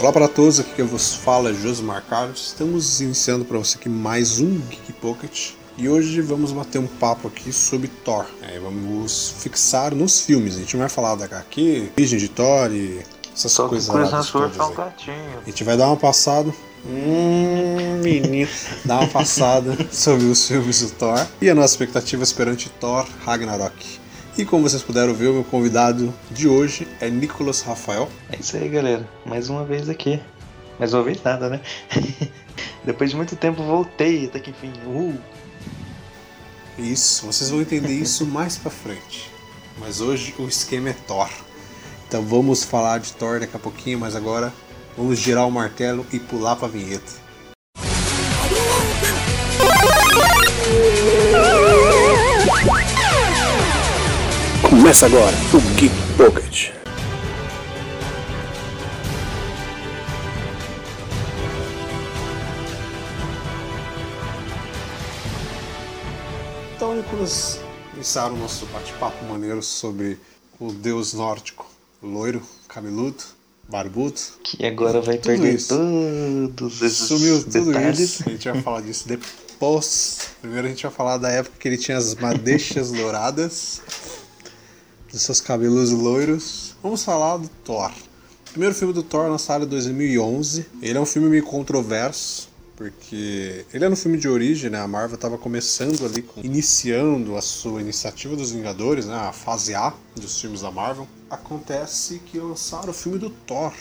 Olá 0.00 0.10
para 0.14 0.28
todos, 0.28 0.58
aqui 0.58 0.76
que 0.76 0.80
eu 0.80 0.86
vos 0.86 1.12
falo 1.12 1.46
é 1.50 1.52
Josmar 1.52 2.02
Carlos. 2.08 2.46
Estamos 2.46 3.02
iniciando 3.02 3.44
para 3.44 3.58
você 3.58 3.76
aqui 3.76 3.90
mais 3.90 4.40
um 4.40 4.58
Geek 4.58 4.94
Pocket. 4.94 5.50
E 5.76 5.90
hoje 5.90 6.22
vamos 6.22 6.52
bater 6.52 6.78
um 6.78 6.86
papo 6.86 7.28
aqui 7.28 7.52
sobre 7.52 7.88
Thor. 8.02 8.24
É, 8.40 8.58
vamos 8.58 9.34
fixar 9.40 9.94
nos 9.94 10.22
filmes. 10.22 10.56
A 10.56 10.60
gente 10.60 10.74
não 10.74 10.80
vai 10.80 10.88
falar 10.88 11.16
da 11.16 11.26
HQ, 11.26 11.92
origem 11.98 12.18
de 12.18 12.28
Thor 12.30 12.72
e 12.72 13.04
essas 13.34 13.52
Só 13.52 13.68
coisas 13.68 13.90
coisa 13.90 14.24
todas 14.32 14.58
é 14.58 14.62
um 14.62 14.74
gatinho. 14.74 15.38
A 15.42 15.44
gente 15.44 15.64
vai 15.64 15.76
dar 15.76 15.88
uma 15.88 15.98
passada. 15.98 16.50
Hum, 16.86 18.00
menino. 18.02 18.48
Dar 18.86 19.00
uma 19.00 19.08
passada 19.08 19.76
sobre 19.92 20.24
os 20.24 20.48
filmes 20.48 20.80
do 20.80 20.92
Thor 20.92 21.26
e 21.42 21.50
as 21.50 21.54
nossas 21.54 21.72
expectativas 21.72 22.32
perante 22.32 22.70
Thor 22.70 23.06
Ragnarok. 23.26 24.00
E 24.40 24.44
como 24.46 24.62
vocês 24.62 24.82
puderam 24.82 25.12
ver, 25.12 25.28
o 25.28 25.34
meu 25.34 25.44
convidado 25.44 26.14
de 26.30 26.48
hoje 26.48 26.88
é 26.98 27.10
Nicolas 27.10 27.60
Rafael. 27.60 28.08
É 28.32 28.40
isso 28.40 28.56
aí, 28.56 28.70
galera. 28.70 29.06
Mais 29.26 29.50
uma 29.50 29.66
vez 29.66 29.86
aqui. 29.86 30.18
Mais 30.78 30.94
uma 30.94 31.02
vez 31.02 31.22
nada, 31.22 31.50
né? 31.50 31.60
Depois 32.82 33.10
de 33.10 33.16
muito 33.16 33.36
tempo 33.36 33.62
voltei, 33.62 34.24
até 34.24 34.40
que 34.40 34.48
enfim. 34.48 34.72
Uh, 34.86 35.14
Isso, 36.78 37.26
vocês 37.26 37.50
vão 37.50 37.60
entender 37.60 37.92
isso 37.92 38.24
mais 38.32 38.56
pra 38.56 38.70
frente. 38.70 39.30
Mas 39.78 40.00
hoje 40.00 40.34
o 40.38 40.48
esquema 40.48 40.88
é 40.88 40.94
Thor. 40.94 41.28
Então 42.08 42.22
vamos 42.22 42.64
falar 42.64 42.98
de 42.98 43.12
Thor 43.12 43.40
daqui 43.40 43.54
a 43.54 43.60
pouquinho, 43.60 43.98
mas 43.98 44.16
agora 44.16 44.50
vamos 44.96 45.18
girar 45.18 45.46
o 45.46 45.50
martelo 45.52 46.06
e 46.10 46.18
pular 46.18 46.56
pra 46.56 46.66
vinheta. 46.66 47.12
Começa 54.80 55.04
agora 55.04 55.36
o 55.52 55.60
Geek 55.78 55.94
Pocket. 56.16 56.70
Então, 66.76 66.94
Nicolas, 66.96 67.60
iniciar 67.94 68.32
o 68.32 68.36
nosso 68.36 68.66
bate-papo 68.66 69.24
maneiro 69.26 69.62
sobre 69.62 70.18
o 70.58 70.72
deus 70.72 71.12
nórdico, 71.12 71.66
loiro, 72.02 72.42
cabeludo, 72.68 73.22
barbudo. 73.68 74.18
que 74.42 74.64
agora 74.64 75.00
vai 75.00 75.16
Tudo 75.18 75.26
perder 75.26 75.54
isso. 75.54 75.68
todos 76.56 76.82
esses 76.82 77.08
Sumiu 77.08 77.42
tudo 77.44 77.66
detalhes. 77.72 77.98
isso. 78.00 78.22
A 78.26 78.30
gente 78.32 78.50
vai 78.50 78.62
falar 78.62 78.80
disso 78.80 79.06
depois. 79.06 80.18
Primeiro 80.40 80.66
a 80.66 80.70
gente 80.70 80.82
vai 80.82 80.92
falar 80.92 81.18
da 81.18 81.30
época 81.30 81.56
que 81.58 81.68
ele 81.68 81.76
tinha 81.76 81.98
as 81.98 82.14
madeixas 82.14 82.90
douradas, 82.90 83.82
dos 85.10 85.22
seus 85.22 85.40
cabelos 85.40 85.90
loiros. 85.90 86.74
Vamos 86.82 87.04
falar 87.04 87.36
do 87.36 87.48
Thor. 87.64 87.90
Primeiro 88.50 88.74
filme 88.74 88.92
do 88.92 89.02
Thor 89.02 89.28
lançado 89.28 89.64
em 89.64 89.68
2011. 89.68 90.66
Ele 90.82 90.98
é 90.98 91.00
um 91.00 91.06
filme 91.06 91.28
meio 91.28 91.44
controverso, 91.44 92.48
porque 92.76 93.64
ele 93.72 93.84
era 93.84 93.92
um 93.92 93.96
filme 93.96 94.16
de 94.18 94.28
origem, 94.28 94.70
né? 94.70 94.80
A 94.80 94.88
Marvel 94.88 95.16
estava 95.16 95.36
começando 95.36 96.04
ali, 96.04 96.26
iniciando 96.42 97.36
a 97.36 97.42
sua 97.42 97.80
iniciativa 97.80 98.34
dos 98.34 98.52
Vingadores, 98.52 99.06
né? 99.06 99.14
A 99.14 99.32
fase 99.32 99.74
A 99.74 99.92
dos 100.16 100.40
filmes 100.40 100.62
da 100.62 100.70
Marvel. 100.70 101.06
Acontece 101.28 102.20
que 102.20 102.38
lançaram 102.38 102.90
o 102.90 102.94
filme 102.94 103.18
do 103.18 103.30
Thor. 103.30 103.72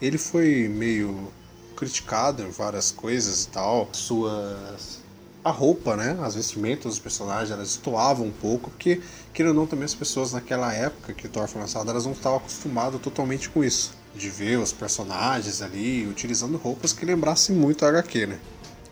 Ele 0.00 0.18
foi 0.18 0.66
meio 0.68 1.28
criticado 1.76 2.42
em 2.42 2.50
várias 2.50 2.90
coisas 2.90 3.44
e 3.44 3.48
tal. 3.48 3.88
Suas. 3.92 5.01
A 5.44 5.50
roupa, 5.50 5.96
né? 5.96 6.16
As 6.22 6.36
vestimentas 6.36 6.92
dos 6.92 6.98
personagens, 7.00 7.50
elas 7.50 7.68
destoavam 7.68 8.26
um 8.26 8.30
pouco, 8.30 8.70
porque, 8.70 9.00
querendo 9.34 9.54
ou 9.54 9.62
não, 9.62 9.66
também 9.66 9.84
as 9.84 9.94
pessoas 9.94 10.32
naquela 10.32 10.72
época 10.72 11.12
que 11.12 11.26
o 11.26 11.28
Thor 11.28 11.48
foi 11.48 11.60
lançado, 11.60 11.90
elas 11.90 12.04
não 12.04 12.12
estavam 12.12 12.38
acostumadas 12.38 13.00
totalmente 13.00 13.50
com 13.50 13.64
isso. 13.64 13.92
De 14.14 14.28
ver 14.30 14.58
os 14.58 14.72
personagens 14.72 15.60
ali 15.60 16.06
utilizando 16.06 16.56
roupas 16.58 16.92
que 16.92 17.04
lembrassem 17.04 17.56
muito 17.56 17.84
a 17.84 17.88
HQ, 17.88 18.26
né? 18.26 18.38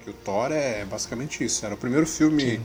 Que 0.03 0.11
o 0.11 0.13
Thor 0.13 0.51
é 0.51 0.85
basicamente 0.85 1.45
isso. 1.45 1.65
Era 1.65 1.75
o 1.75 1.79
primeiro 1.79 2.07
filme 2.07 2.61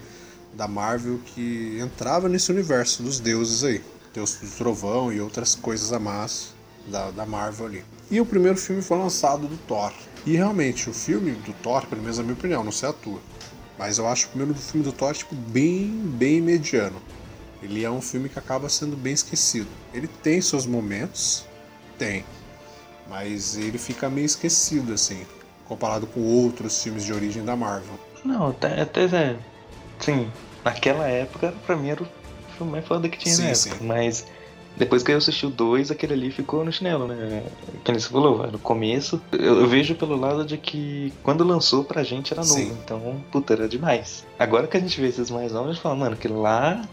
da 0.54 0.68
Marvel 0.68 1.20
que 1.26 1.78
entrava 1.80 2.28
nesse 2.28 2.52
universo 2.52 3.04
dos 3.04 3.20
deuses 3.20 3.64
aí. 3.64 3.84
Deus 4.14 4.36
do 4.36 4.50
Trovão 4.50 5.12
e 5.12 5.20
outras 5.20 5.54
coisas 5.54 5.92
a 5.92 6.00
mais 6.00 6.54
da, 6.88 7.12
da 7.12 7.26
Marvel 7.26 7.68
ali. 7.68 7.86
E 8.10 8.22
o 8.22 8.26
primeiro 8.26 8.58
filme 8.58 8.82
foi 8.82 8.98
lançado 8.98 9.48
do 9.48 9.58
Thor. 9.68 9.92
E 10.26 10.38
realmente, 10.38 10.90
o 10.90 10.94
filme 10.94 11.32
do 11.32 11.54
Thor, 11.54 11.86
pelo 11.86 12.02
menos 12.02 12.18
na 12.18 12.24
minha 12.24 12.36
opinião, 12.36 12.64
não 12.64 12.72
sei 12.72 12.90
a 12.90 12.94
tua, 12.94 13.20
mas 13.78 13.98
eu 13.98 14.08
acho 14.08 14.28
o 14.28 14.30
primeiro 14.30 14.54
filme 14.56 14.84
do 14.84 14.92
Thor, 14.92 15.14
tipo, 15.14 15.36
bem, 15.36 15.90
bem 16.04 16.42
mediano. 16.42 17.02
Ele 17.62 17.84
é 17.84 17.90
um 17.90 18.02
filme 18.02 18.30
que 18.30 18.38
acaba 18.38 18.70
sendo 18.70 18.96
bem 18.96 19.14
esquecido. 19.14 19.68
Ele 19.94 20.08
tem 20.08 20.40
seus 20.42 20.66
momentos, 20.66 21.46
tem, 21.98 22.24
mas 23.10 23.58
ele 23.58 23.78
fica 23.78 24.10
meio 24.10 24.26
esquecido, 24.26 24.94
assim, 24.94 25.26
comparado 25.66 26.06
com 26.08 26.22
outros 26.22 26.82
filmes 26.82 27.04
de 27.04 27.14
origem 27.14 27.44
da 27.44 27.56
Marvel. 27.56 28.00
Não, 28.24 28.50
até, 28.50 28.82
até 28.82 29.06
é, 29.06 29.38
sim, 30.00 30.32
naquela 30.64 31.08
época, 31.08 31.54
pra 31.66 31.76
mim 31.76 31.90
era 31.90 32.04
o 32.04 32.08
filme 32.58 32.72
mais 32.72 32.86
foda 32.86 33.10
que 33.10 33.18
tinha 33.18 33.36
Sim, 33.36 33.48
na 33.48 33.56
sim. 33.56 33.70
época. 33.70 33.86
Mas 33.86 34.26
depois 34.78 35.04
que 35.04 35.12
eu 35.12 35.18
assisti 35.18 35.46
o 35.46 35.50
2, 35.50 35.92
aquele 35.92 36.14
ali 36.14 36.32
ficou 36.32 36.66
no 36.66 36.72
chinelo, 36.72 37.08
né? 37.08 37.44
Que 37.84 37.94
você 37.94 38.10
falou, 38.10 38.50
no 38.52 38.60
começo. 38.60 39.22
Eu, 39.32 39.62
eu 39.62 39.68
vejo 39.68 39.96
pelo 39.96 40.16
lado 40.16 40.44
de 40.46 40.58
que 40.58 41.14
quando 41.24 41.44
lançou 41.44 41.84
pra 41.84 42.04
gente 42.04 42.34
era 42.34 42.42
novo. 42.42 42.54
Sim. 42.56 42.78
Então, 42.84 43.24
puta, 43.32 43.54
era 43.54 43.68
demais. 43.70 44.26
Agora 44.38 44.68
que 44.68 44.76
a 44.76 44.80
gente 44.80 45.00
vê 45.00 45.08
esses 45.08 45.30
mais 45.32 45.52
novos, 45.52 45.70
a 45.70 45.74
gente 45.74 45.82
fala, 45.82 45.96
mano, 45.96 46.18
que 46.18 46.28
lá 46.28 46.84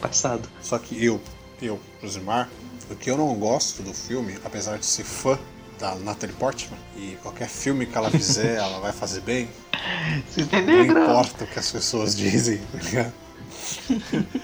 passado. 0.00 0.48
Só 0.60 0.78
que 0.78 1.02
eu, 1.04 1.20
eu, 1.60 1.80
Josimar, 2.02 2.48
o 2.90 2.94
que 2.94 3.10
eu 3.10 3.16
não 3.16 3.34
gosto 3.34 3.82
do 3.82 3.92
filme, 3.92 4.36
apesar 4.44 4.78
de 4.78 4.86
ser 4.86 5.04
fã 5.04 5.38
da 5.78 5.94
Natalie 5.96 6.34
Portman, 6.36 6.78
e 6.96 7.16
qualquer 7.22 7.48
filme 7.48 7.86
que 7.86 7.96
ela 7.96 8.10
fizer, 8.10 8.56
ela 8.58 8.78
vai 8.78 8.92
fazer 8.92 9.22
bem, 9.22 9.48
Vocês 10.28 10.48
não 10.50 10.60
entenderam? 10.60 11.02
importa 11.02 11.44
o 11.44 11.46
que 11.46 11.58
as 11.58 11.72
pessoas 11.72 12.14
dizem, 12.16 12.58
tá 12.58 12.78
ligado? 12.78 13.12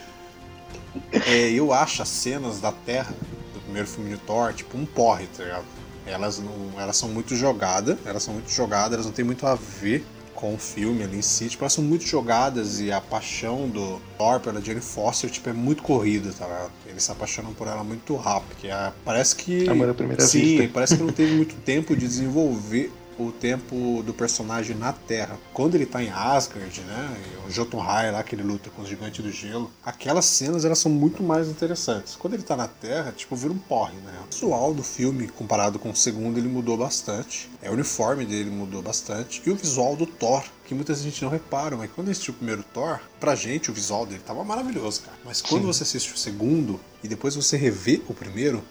É, 1.30 1.50
eu 1.52 1.72
acho 1.72 2.02
as 2.02 2.08
cenas 2.08 2.60
da 2.60 2.72
Terra 2.72 3.14
do 3.54 3.60
primeiro 3.60 3.86
filme 3.86 4.10
de 4.10 4.16
Thor, 4.18 4.52
tipo 4.52 4.76
um 4.76 4.84
porre, 4.84 5.26
tá 5.28 5.44
ligado? 5.44 5.64
Elas, 6.04 6.38
não, 6.40 6.80
elas 6.80 6.96
são 6.96 7.08
muito 7.08 7.36
jogadas, 7.36 7.96
elas 8.04 8.22
são 8.22 8.34
muito 8.34 8.50
jogadas, 8.50 8.94
elas 8.94 9.06
não 9.06 9.12
tem 9.12 9.24
muito 9.24 9.46
a 9.46 9.54
ver 9.54 10.04
com 10.34 10.54
o 10.54 10.58
filme 10.58 11.04
ali 11.04 11.18
em 11.18 11.22
si, 11.22 11.48
tipo, 11.50 11.62
elas 11.62 11.74
são 11.74 11.84
muito 11.84 12.04
jogadas 12.04 12.80
e 12.80 12.90
a 12.90 13.00
paixão 13.00 13.68
do 13.68 14.00
Thor 14.16 14.40
pela 14.40 14.60
Jane 14.60 14.80
Foster, 14.80 15.30
tipo, 15.30 15.48
é 15.50 15.52
muito 15.52 15.82
corrida, 15.82 16.32
tá 16.32 16.46
ligado? 16.46 16.72
Eles 16.86 17.02
se 17.04 17.12
apaixonam 17.12 17.52
por 17.52 17.68
ela 17.68 17.84
muito 17.84 18.16
rápido, 18.16 18.56
que 18.56 18.68
é, 18.68 18.92
parece 19.04 19.36
que... 19.36 19.68
Amor 19.68 19.90
à 19.90 19.94
primeira 19.94 20.22
Sim, 20.22 20.40
vista. 20.40 20.70
parece 20.72 20.96
que 20.96 21.02
não 21.02 21.12
teve 21.12 21.34
muito 21.34 21.54
tempo 21.56 21.94
de 21.94 22.08
desenvolver 22.08 22.90
o 23.26 23.32
tempo 23.32 24.02
do 24.04 24.12
personagem 24.12 24.76
na 24.76 24.92
Terra. 24.92 25.38
Quando 25.52 25.74
ele 25.74 25.86
tá 25.86 26.02
em 26.02 26.10
Asgard, 26.10 26.80
né? 26.82 27.16
O 27.46 27.50
Jotunheim 27.50 28.12
lá 28.12 28.22
que 28.22 28.34
ele 28.34 28.42
luta 28.42 28.70
com 28.70 28.82
os 28.82 28.88
gigantes 28.88 29.24
do 29.24 29.30
gelo. 29.30 29.70
Aquelas 29.84 30.24
cenas 30.24 30.64
elas 30.64 30.78
são 30.78 30.90
muito 30.90 31.22
mais 31.22 31.48
interessantes. 31.48 32.16
Quando 32.16 32.34
ele 32.34 32.42
tá 32.42 32.56
na 32.56 32.68
Terra, 32.68 33.12
tipo, 33.12 33.36
vira 33.36 33.52
um 33.52 33.58
porre, 33.58 33.96
né? 33.96 34.12
O 34.26 34.32
visual 34.32 34.74
do 34.74 34.82
filme, 34.82 35.28
comparado 35.28 35.78
com 35.78 35.90
o 35.90 35.96
segundo, 35.96 36.38
ele 36.38 36.48
mudou 36.48 36.76
bastante. 36.76 37.50
É, 37.62 37.70
o 37.70 37.74
uniforme 37.74 38.24
dele 38.24 38.50
mudou 38.50 38.82
bastante. 38.82 39.42
E 39.44 39.50
o 39.50 39.56
visual 39.56 39.96
do 39.96 40.06
Thor, 40.06 40.44
que 40.64 40.74
muita 40.74 40.94
gente 40.94 41.22
não 41.22 41.30
repara, 41.30 41.76
mas 41.76 41.90
quando 41.92 42.10
assistiu 42.10 42.32
o 42.32 42.36
primeiro 42.36 42.62
Thor, 42.62 43.00
pra 43.18 43.34
gente 43.34 43.70
o 43.70 43.74
visual 43.74 44.06
dele 44.06 44.22
tava 44.24 44.44
maravilhoso, 44.44 45.02
cara. 45.02 45.16
Mas 45.24 45.40
quando 45.40 45.62
Sim. 45.62 45.66
você 45.66 45.82
assiste 45.82 46.14
o 46.14 46.18
segundo 46.18 46.80
e 47.02 47.08
depois 47.08 47.34
você 47.34 47.56
revê 47.56 48.00
o 48.08 48.14
primeiro, 48.14 48.62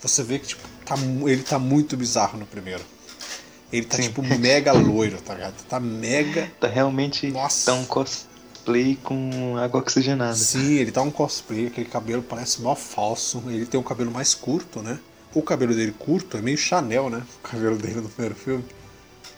você 0.00 0.22
vê 0.22 0.38
que 0.38 0.48
tipo, 0.48 0.62
tá, 0.84 0.94
ele 1.26 1.42
tá 1.42 1.58
muito 1.58 1.96
bizarro 1.96 2.38
no 2.38 2.46
primeiro. 2.46 2.84
Ele 3.72 3.84
tá 3.84 3.96
Sim. 3.96 4.02
tipo 4.04 4.22
mega 4.22 4.72
loiro, 4.72 5.20
tá 5.20 5.34
ligado? 5.34 5.54
Tá 5.68 5.80
mega. 5.80 6.50
Tá 6.60 6.68
realmente 6.68 7.28
Nossa. 7.30 7.66
tá 7.66 7.74
um 7.76 7.84
cosplay 7.84 8.96
com 9.02 9.56
água 9.56 9.80
oxigenada. 9.80 10.34
Sim, 10.34 10.74
ele 10.74 10.92
tá 10.92 11.02
um 11.02 11.10
cosplay, 11.10 11.66
aquele 11.66 11.88
cabelo 11.88 12.22
parece 12.22 12.62
mó 12.62 12.74
falso. 12.74 13.42
Ele 13.48 13.66
tem 13.66 13.78
um 13.78 13.82
cabelo 13.82 14.10
mais 14.10 14.34
curto, 14.34 14.80
né? 14.82 14.98
O 15.34 15.42
cabelo 15.42 15.74
dele 15.74 15.94
curto 15.98 16.36
é 16.36 16.42
meio 16.42 16.56
Chanel, 16.56 17.10
né? 17.10 17.22
O 17.38 17.48
cabelo 17.48 17.76
dele 17.76 18.00
no 18.00 18.08
primeiro 18.08 18.34
filme. 18.34 18.64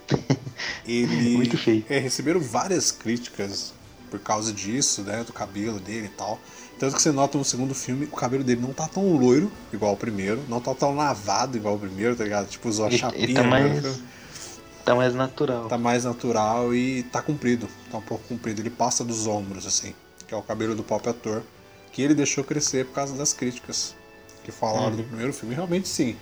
Ele. 0.86 1.36
Muito 1.36 1.58
feio. 1.58 1.84
É, 1.88 1.98
receberam 1.98 2.40
várias 2.40 2.90
críticas 2.92 3.72
por 4.10 4.20
causa 4.20 4.52
disso, 4.52 5.02
né? 5.02 5.24
Do 5.24 5.32
cabelo 5.32 5.80
dele 5.80 6.06
e 6.06 6.10
tal. 6.10 6.40
Tanto 6.78 6.94
que 6.96 7.02
você 7.02 7.10
nota 7.10 7.36
no 7.36 7.44
segundo 7.44 7.74
filme, 7.74 8.04
o 8.06 8.16
cabelo 8.16 8.44
dele 8.44 8.60
não 8.60 8.72
tá 8.72 8.86
tão 8.86 9.16
loiro 9.16 9.50
igual 9.72 9.94
o 9.94 9.96
primeiro, 9.96 10.42
não 10.48 10.60
tá 10.60 10.74
tão 10.74 10.94
lavado 10.94 11.56
igual 11.56 11.74
o 11.74 11.78
primeiro, 11.78 12.14
tá 12.14 12.22
ligado? 12.24 12.46
Tipo, 12.48 12.68
usou 12.68 12.86
a 12.86 12.90
E- 12.90 12.94
e 12.94 12.98
chapinha. 12.98 13.34
tá 13.34 13.42
né? 13.42 13.48
mais- 13.48 14.00
Tá 14.84 14.94
mais 14.94 15.14
natural. 15.14 15.68
tá 15.68 15.76
mais 15.76 16.04
natural 16.04 16.74
e 16.74 17.02
tá 17.04 17.20
comprido. 17.20 17.68
Tá 17.90 17.98
um 17.98 18.02
pouco 18.02 18.24
comprido. 18.28 18.60
Ele 18.62 18.70
passa 18.70 19.04
dos 19.04 19.26
ombros, 19.26 19.66
assim. 19.66 19.92
Que 20.26 20.32
é 20.32 20.36
o 20.36 20.40
cabelo 20.42 20.74
do 20.74 20.82
próprio 20.82 21.10
ator. 21.10 21.42
Que 21.92 22.00
ele 22.00 22.14
deixou 22.14 22.42
crescer 22.42 22.86
por 22.86 22.94
causa 22.94 23.14
das 23.14 23.34
críticas. 23.34 23.94
Que 24.44 24.50
falaram 24.50 24.96
do 24.96 25.02
primeiro 25.02 25.32
filme. 25.34 25.54
Realmente 25.54 25.88
sim. 25.88 26.16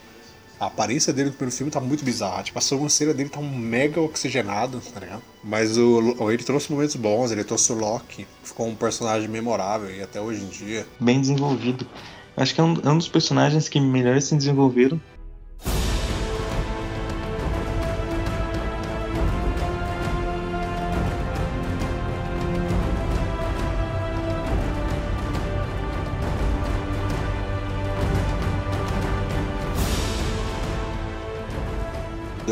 A 0.59 0.67
aparência 0.67 1.13
dele 1.13 1.29
no 1.29 1.35
primeiro 1.35 1.57
filme 1.57 1.71
tá 1.71 1.81
muito 1.81 2.05
bizarra. 2.05 2.43
Tipo, 2.43 2.59
a 2.59 2.63
sobrancelha 2.63 3.13
dele 3.13 3.29
tá 3.29 3.39
um 3.39 3.49
mega 3.49 4.01
oxigenado, 4.01 4.81
tá 4.93 5.01
ligado? 5.01 5.23
Mas 5.45 5.77
o, 5.77 6.31
ele 6.31 6.43
trouxe 6.43 6.73
momentos 6.73 6.97
bons, 6.97 7.31
ele 7.31 7.45
trouxe 7.45 7.73
o 7.73 7.75
Loki. 7.75 8.27
Ficou 8.43 8.67
um 8.67 8.75
personagem 8.75 9.29
memorável 9.29 9.95
e 9.95 10.03
até 10.03 10.21
hoje 10.21 10.43
em 10.43 10.49
dia. 10.49 10.87
Bem 10.99 11.21
desenvolvido. 11.21 11.87
Acho 12.37 12.55
que 12.55 12.61
é 12.61 12.65
um, 12.65 12.75
é 12.85 12.89
um 12.91 12.99
dos 12.99 13.09
personagens 13.09 13.69
que 13.69 13.81
melhor 13.81 14.21
se 14.21 14.35
desenvolveram. 14.35 15.01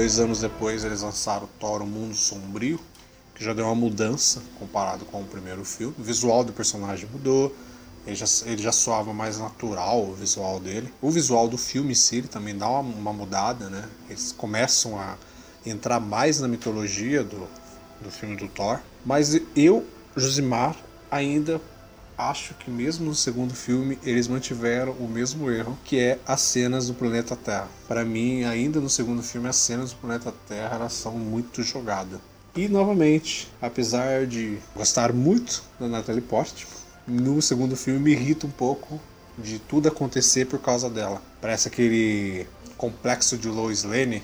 Dois 0.05 0.19
anos 0.19 0.41
depois 0.41 0.85
eles 0.85 1.01
lançaram 1.01 1.49
Thor 1.59 1.81
O 1.81 1.87
Mundo 1.87 2.15
Sombrio, 2.15 2.79
que 3.35 3.43
já 3.43 3.55
deu 3.55 3.65
uma 3.65 3.75
mudança 3.75 4.43
comparado 4.59 5.07
com 5.07 5.23
o 5.23 5.25
primeiro 5.25 5.65
filme. 5.65 5.95
O 5.99 6.03
visual 6.03 6.45
do 6.45 6.53
personagem 6.53 7.09
mudou, 7.11 7.57
ele 8.07 8.15
já, 8.15 8.27
ele 8.45 8.63
já 8.63 8.71
soava 8.71 9.15
mais 9.15 9.39
natural 9.39 10.05
o 10.05 10.15
visual 10.15 10.61
dele. 10.61 10.93
O 11.01 11.11
visual 11.11 11.49
do 11.49 11.57
filme 11.57 11.93
em 11.93 11.95
si 11.95 12.21
também 12.21 12.55
dá 12.55 12.69
uma, 12.69 12.81
uma, 12.81 13.13
mudada, 13.15 13.71
né? 13.71 13.89
Eles 14.11 14.31
começam 14.31 15.01
a 15.01 15.17
entrar 15.65 16.01
mais 16.01 16.39
na 16.39 16.49
mitologia 16.49 17.25
do, 17.25 17.49
do 18.03 18.11
filme 18.11 18.37
do 18.37 18.47
Thor. 18.47 18.81
Mas 19.07 19.41
eu, 19.57 19.87
Josimar, 20.15 20.77
ainda 21.11 21.59
acho 22.17 22.55
que 22.55 22.71
mesmo 22.71 23.07
no 23.07 23.15
segundo 23.15 23.55
filme 23.55 23.99
eles 24.03 24.29
mantiveram 24.29 24.93
o 24.93 25.09
mesmo 25.09 25.51
erro, 25.51 25.79
que 25.85 25.99
é 25.99 26.19
as 26.27 26.41
cenas 26.41 26.87
do 26.87 26.95
planeta 26.95 27.37
Terra. 27.37 27.69
Para 27.89 28.05
mim, 28.05 28.45
ainda 28.45 28.81
no 28.81 28.89
segundo 28.89 29.23
filme, 29.23 29.49
as 29.49 29.57
cenas 29.57 29.93
do 29.93 29.97
planeta 29.97 30.33
Terra 30.49 30.77
elas 30.77 30.93
são 30.93 31.13
muito 31.13 31.63
jogadas. 31.63 32.21
E 32.57 32.69
novamente, 32.69 33.51
apesar 33.61 34.27
de 34.27 34.59
gostar 34.77 35.13
muito 35.13 35.65
da 35.79 35.89
Natalie 35.89 36.21
Portman, 36.21 36.67
no 37.07 37.43
segundo 37.43 37.77
filme 37.77 37.99
me 37.99 38.13
irrita 38.13 38.47
um 38.47 38.51
pouco 38.51 39.01
de 39.37 39.59
tudo 39.59 39.89
acontecer 39.89 40.47
por 40.47 40.61
causa 40.61 40.89
dela. 40.89 41.21
Parece 41.41 41.69
aquele 41.69 42.47
complexo 42.77 43.37
de 43.37 43.49
Lois 43.49 43.83
Lane 43.83 44.23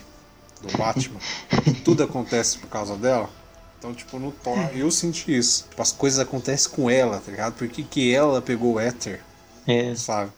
do 0.62 0.76
Batman. 0.78 1.18
tudo 1.84 2.04
acontece 2.04 2.58
por 2.58 2.68
causa 2.68 2.96
dela. 2.96 3.28
Então, 3.80 3.94
tipo, 3.94 4.18
no 4.18 4.30
Thor, 4.30 4.58
eu 4.74 4.90
senti 4.90 5.34
isso. 5.36 5.66
Tipo, 5.70 5.80
as 5.80 5.90
coisas 5.90 6.18
acontecem 6.20 6.70
com 6.70 6.90
ela, 6.90 7.18
tá 7.18 7.30
ligado? 7.30 7.54
Porque 7.54 7.82
que 7.82 8.14
ela 8.14 8.40
pegou 8.42 8.74
o 8.74 8.80
éter, 8.80 9.20
É, 9.66 9.94
sabe? 9.94 10.30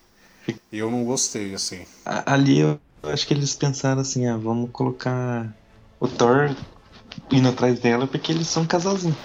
E 0.70 0.78
eu 0.78 0.90
não 0.90 1.04
gostei, 1.04 1.52
assim. 1.54 1.84
ali 2.04 2.60
eu 2.60 2.78
acho 3.02 3.26
que 3.26 3.34
eles 3.34 3.54
pensaram 3.54 4.00
assim, 4.00 4.26
ah, 4.28 4.36
vamos 4.36 4.70
colocar 4.72 5.52
o 5.98 6.06
Thor 6.06 6.54
indo 7.30 7.48
atrás 7.48 7.78
dela 7.80 8.06
porque 8.06 8.30
eles 8.32 8.46
são 8.46 8.62
um 8.62 8.66
casalzinho. 8.66 9.16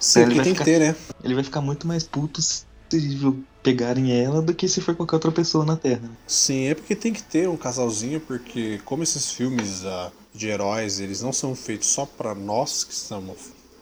Sim, 0.00 0.20
Ele 0.22 0.34
vai 0.36 0.44
tem 0.44 0.52
ficar- 0.54 0.64
que 0.64 0.70
ter, 0.70 0.78
né? 0.80 0.96
Ele 1.22 1.34
vai 1.34 1.44
ficar 1.44 1.60
muito 1.60 1.86
mais 1.86 2.04
puto 2.04 2.40
se 2.40 2.64
pegarem 3.62 4.12
ela 4.12 4.40
do 4.40 4.54
que 4.54 4.68
se 4.68 4.80
for 4.80 4.94
qualquer 4.94 5.16
outra 5.16 5.32
pessoa 5.32 5.64
na 5.64 5.76
Terra. 5.76 6.02
né? 6.02 6.10
Sim, 6.26 6.68
é 6.68 6.74
porque 6.74 6.94
tem 6.94 7.12
que 7.12 7.22
ter 7.22 7.48
um 7.48 7.56
casalzinho, 7.56 8.20
porque 8.20 8.80
como 8.84 9.02
esses 9.02 9.30
filmes 9.30 9.84
ah, 9.84 10.10
de 10.34 10.48
heróis, 10.48 11.00
eles 11.00 11.20
não 11.22 11.32
são 11.32 11.54
feitos 11.54 11.88
só 11.88 12.06
para 12.06 12.34
nós 12.34 12.84
que 12.84 12.92
estamos 12.92 13.36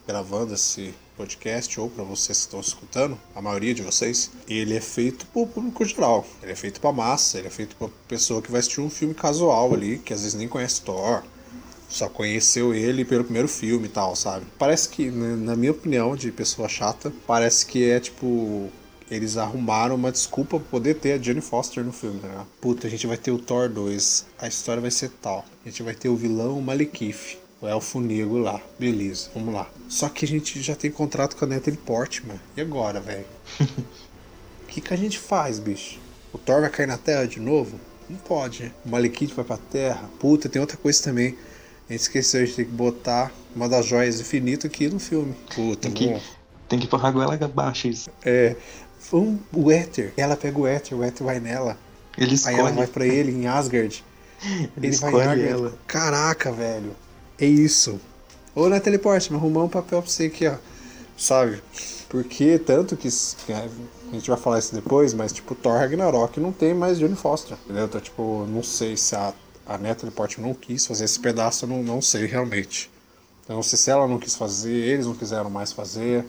gravando 0.06 0.54
esse 0.54 0.94
podcast 1.16 1.80
ou 1.80 1.88
para 1.88 2.04
vocês 2.04 2.38
que 2.38 2.44
estão 2.44 2.60
escutando, 2.60 3.18
a 3.34 3.40
maioria 3.40 3.74
de 3.74 3.82
vocês, 3.82 4.30
ele 4.46 4.76
é 4.76 4.80
feito 4.80 5.26
pro 5.26 5.46
público 5.46 5.84
geral. 5.84 6.26
Ele 6.42 6.52
é 6.52 6.56
feito 6.56 6.80
pra 6.80 6.92
massa, 6.92 7.38
ele 7.38 7.48
é 7.48 7.50
feito 7.50 7.74
pra 7.76 7.88
pessoa 8.06 8.42
que 8.42 8.50
vai 8.50 8.60
assistir 8.60 8.80
um 8.80 8.90
filme 8.90 9.14
casual 9.14 9.72
ali, 9.72 9.98
que 9.98 10.12
às 10.12 10.20
vezes 10.20 10.34
nem 10.34 10.46
conhece 10.46 10.82
Thor, 10.82 11.22
só 11.88 12.08
conheceu 12.08 12.74
ele 12.74 13.04
pelo 13.04 13.24
primeiro 13.24 13.48
filme 13.48 13.86
e 13.86 13.90
tal, 13.90 14.14
sabe? 14.16 14.46
Parece 14.58 14.88
que, 14.88 15.10
né, 15.10 15.36
na 15.36 15.56
minha 15.56 15.72
opinião, 15.72 16.16
de 16.16 16.30
pessoa 16.30 16.68
chata, 16.68 17.12
parece 17.26 17.64
que 17.66 17.88
é 17.88 18.00
tipo. 18.00 18.68
Eles 19.10 19.36
arrumaram 19.36 19.94
uma 19.94 20.10
desculpa 20.10 20.58
pra 20.58 20.68
poder 20.68 20.94
ter 20.94 21.12
a 21.12 21.18
Jane 21.22 21.40
Foster 21.40 21.84
no 21.84 21.92
filme, 21.92 22.18
tá 22.18 22.26
ligado? 22.28 22.46
Puta, 22.60 22.86
a 22.86 22.90
gente 22.90 23.06
vai 23.06 23.16
ter 23.16 23.30
o 23.30 23.38
Thor 23.38 23.68
2, 23.68 24.26
a 24.38 24.48
história 24.48 24.80
vai 24.82 24.90
ser 24.90 25.10
tal. 25.22 25.44
A 25.64 25.68
gente 25.68 25.82
vai 25.82 25.94
ter 25.94 26.08
o 26.08 26.16
vilão 26.16 26.60
Malekith, 26.60 27.38
o 27.60 27.68
Elfo 27.68 28.00
Negro 28.00 28.38
lá. 28.38 28.60
Beleza, 28.78 29.28
vamos 29.32 29.54
lá. 29.54 29.70
Só 29.88 30.08
que 30.08 30.24
a 30.24 30.28
gente 30.28 30.60
já 30.60 30.74
tem 30.74 30.90
contrato 30.90 31.36
com 31.36 31.44
a 31.44 31.48
Natalie 31.48 31.78
Portman. 31.78 32.40
E 32.56 32.60
agora, 32.60 32.98
velho? 33.00 33.24
O 33.60 34.66
que, 34.66 34.80
que 34.80 34.92
a 34.92 34.96
gente 34.96 35.18
faz, 35.18 35.58
bicho? 35.60 36.00
O 36.32 36.38
Thor 36.38 36.60
vai 36.60 36.70
cair 36.70 36.86
na 36.86 36.98
Terra 36.98 37.26
de 37.26 37.38
novo? 37.38 37.78
Não 38.10 38.18
pode, 38.18 38.64
né? 38.64 38.72
O 38.84 38.88
Malekith 38.88 39.32
vai 39.34 39.44
pra 39.44 39.56
Terra. 39.56 40.08
Puta, 40.18 40.48
tem 40.48 40.60
outra 40.60 40.76
coisa 40.76 41.02
também. 41.02 41.36
A 41.88 41.92
gente 41.92 42.02
esqueceu 42.02 42.44
de 42.44 42.52
ter 42.52 42.64
que 42.64 42.72
botar 42.72 43.32
uma 43.54 43.68
das 43.68 43.86
joias 43.86 44.20
infinitas 44.20 44.68
aqui 44.68 44.88
no 44.88 44.98
filme. 44.98 45.32
Puta, 45.54 45.82
Tem 45.82 45.92
que, 45.92 46.08
bom. 46.08 46.20
tem 46.68 46.78
que 46.80 46.86
empurrar 46.86 47.06
a 47.06 47.12
goela 47.12 47.38
abaixo 47.40 47.86
isso. 47.88 48.10
É. 48.24 48.56
Um, 49.12 49.38
o 49.52 49.70
éter. 49.70 50.12
Ela 50.16 50.36
pega 50.36 50.58
o 50.58 50.66
éter, 50.66 50.96
o 50.98 51.02
éter 51.02 51.24
vai 51.26 51.40
nela. 51.40 51.78
Ele 52.16 52.30
Aí 52.30 52.34
escolhe. 52.34 52.58
ela 52.58 52.70
vai 52.72 52.86
pra 52.86 53.06
ele 53.06 53.32
em 53.32 53.46
Asgard. 53.46 54.04
Ele 54.76 54.88
Ele 54.88 54.96
vai 54.96 55.12
em 55.12 55.16
escolhe 55.16 55.20
Asgard. 55.20 55.42
ela. 55.48 55.78
Caraca, 55.86 56.52
velho. 56.52 56.94
É 57.38 57.46
isso. 57.46 58.00
Ô, 58.54 58.68
na 58.68 58.80
teleporte, 58.80 59.30
me 59.32 59.38
arrumar 59.38 59.64
um 59.64 59.68
papel 59.68 60.00
pra 60.02 60.10
você 60.10 60.24
aqui, 60.24 60.46
ó. 60.46 60.56
Sabe? 61.16 61.62
Porque 62.08 62.58
tanto 62.58 62.96
que. 62.96 63.08
A 63.08 64.14
gente 64.14 64.28
vai 64.30 64.38
falar 64.38 64.58
isso 64.58 64.74
depois, 64.74 65.12
mas 65.14 65.32
tipo, 65.32 65.54
Thor 65.54 65.78
Ragnarok 65.78 66.38
não 66.38 66.52
tem 66.52 66.72
mais 66.74 66.98
Jane 66.98 67.16
Foster. 67.16 67.56
Entendeu? 67.64 67.84
Então, 67.86 68.00
tipo, 68.00 68.46
não 68.48 68.62
sei 68.62 68.96
se 68.96 69.14
a, 69.16 69.34
a 69.66 69.76
Natalie 69.78 70.14
Portman 70.14 70.46
não 70.48 70.54
quis 70.54 70.86
fazer 70.86 71.04
esse 71.04 71.18
pedaço, 71.18 71.64
eu 71.64 71.68
não, 71.68 71.82
não 71.82 72.00
sei 72.00 72.26
realmente. 72.26 72.90
Eu 73.48 73.56
não 73.56 73.62
sei 73.62 73.78
se 73.78 73.90
ela 73.90 74.06
não 74.06 74.18
quis 74.18 74.34
fazer, 74.36 74.72
eles 74.72 75.06
não 75.06 75.14
quiseram 75.14 75.50
mais 75.50 75.72
fazer. 75.72 76.24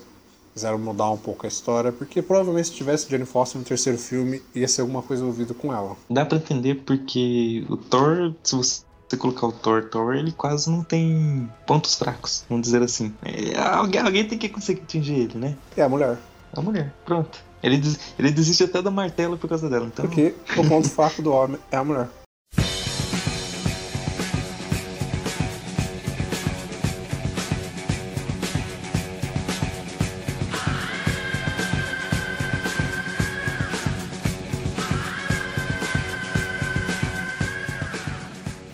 Quiseram 0.57 0.79
mudar 0.79 1.11
um 1.11 1.17
pouco 1.17 1.45
a 1.45 1.47
história, 1.47 1.91
porque 1.91 2.19
provavelmente 2.19 2.69
se 2.69 2.73
tivesse 2.73 3.07
Jane 3.11 3.25
Foster 3.27 3.59
no 3.59 3.63
terceiro 3.63 3.99
filme, 3.99 4.41
ia 4.55 4.67
ser 4.67 4.81
alguma 4.81 5.03
coisa 5.03 5.21
envolvida 5.21 5.53
com 5.53 5.71
ela. 5.71 5.95
Dá 6.09 6.25
pra 6.25 6.39
entender 6.39 6.81
porque 6.83 7.63
o 7.69 7.77
Thor, 7.77 8.33
se 8.43 8.55
você 8.55 8.83
colocar 9.19 9.45
o 9.45 9.51
Thor, 9.51 9.83
Thor, 9.91 10.15
ele 10.15 10.31
quase 10.31 10.67
não 10.71 10.83
tem 10.83 11.47
pontos 11.67 11.93
fracos, 11.93 12.43
vamos 12.49 12.65
dizer 12.65 12.81
assim. 12.81 13.13
É, 13.23 13.55
alguém, 13.59 14.01
alguém 14.01 14.27
tem 14.27 14.35
que 14.35 14.49
conseguir 14.49 14.81
atingir 14.81 15.13
ele, 15.13 15.37
né? 15.37 15.55
É 15.77 15.83
a 15.83 15.89
mulher. 15.89 16.17
A 16.51 16.59
mulher, 16.59 16.91
pronto. 17.05 17.37
Ele, 17.61 17.77
des- 17.77 17.99
ele 18.17 18.31
desiste 18.31 18.63
até 18.63 18.81
do 18.81 18.91
martelo 18.91 19.37
por 19.37 19.47
causa 19.47 19.69
dela, 19.69 19.85
então. 19.85 20.05
Porque 20.07 20.33
o 20.57 20.67
ponto 20.67 20.89
fraco 20.89 21.21
do 21.21 21.31
homem 21.31 21.59
é 21.71 21.77
a 21.77 21.83
mulher. 21.83 22.07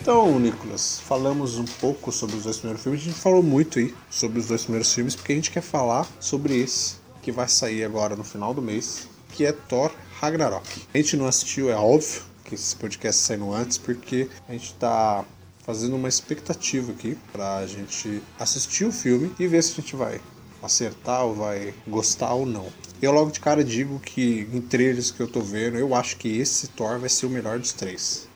Então, 0.03 0.37
Nicolas, 0.37 0.99
falamos 0.99 1.57
um 1.57 1.63
pouco 1.63 2.11
sobre 2.11 2.35
os 2.35 2.43
dois 2.43 2.57
primeiros 2.57 2.83
filmes. 2.83 3.01
A 3.01 3.05
gente 3.05 3.17
falou 3.17 3.41
muito 3.41 3.79
aí 3.79 3.95
sobre 4.11 4.37
os 4.37 4.47
dois 4.47 4.63
primeiros 4.63 4.93
filmes 4.93 5.15
porque 5.15 5.31
a 5.31 5.35
gente 5.35 5.49
quer 5.49 5.61
falar 5.61 6.05
sobre 6.19 6.59
esse 6.59 6.95
que 7.21 7.31
vai 7.31 7.47
sair 7.47 7.85
agora 7.85 8.13
no 8.13 8.23
final 8.25 8.53
do 8.53 8.61
mês, 8.61 9.07
que 9.29 9.45
é 9.45 9.53
Thor 9.53 9.89
Ragnarok. 10.19 10.81
A 10.93 10.97
gente 10.97 11.15
não 11.15 11.25
assistiu, 11.25 11.71
é 11.71 11.75
óbvio 11.77 12.21
que 12.43 12.53
esse 12.53 12.75
podcast 12.75 13.21
tá 13.21 13.27
saindo 13.27 13.53
antes, 13.53 13.77
porque 13.77 14.27
a 14.49 14.51
gente 14.51 14.73
tá 14.73 15.23
fazendo 15.59 15.95
uma 15.95 16.09
expectativa 16.09 16.91
aqui 16.91 17.17
pra 17.31 17.65
gente 17.65 18.21
assistir 18.37 18.83
o 18.83 18.91
filme 18.91 19.31
e 19.39 19.47
ver 19.47 19.63
se 19.63 19.71
a 19.71 19.75
gente 19.75 19.95
vai 19.95 20.19
acertar 20.61 21.23
ou 21.23 21.33
vai 21.33 21.73
gostar 21.87 22.33
ou 22.33 22.45
não. 22.45 22.67
Eu 23.01 23.13
logo 23.13 23.31
de 23.31 23.39
cara 23.39 23.63
digo 23.63 24.01
que 24.01 24.49
em 24.51 24.59
trailers 24.59 25.11
que 25.11 25.21
eu 25.21 25.29
tô 25.29 25.39
vendo, 25.39 25.77
eu 25.77 25.95
acho 25.95 26.17
que 26.17 26.37
esse 26.37 26.67
Thor 26.67 26.99
vai 26.99 27.07
ser 27.07 27.25
o 27.25 27.29
melhor 27.29 27.57
dos 27.57 27.71
três. 27.71 28.32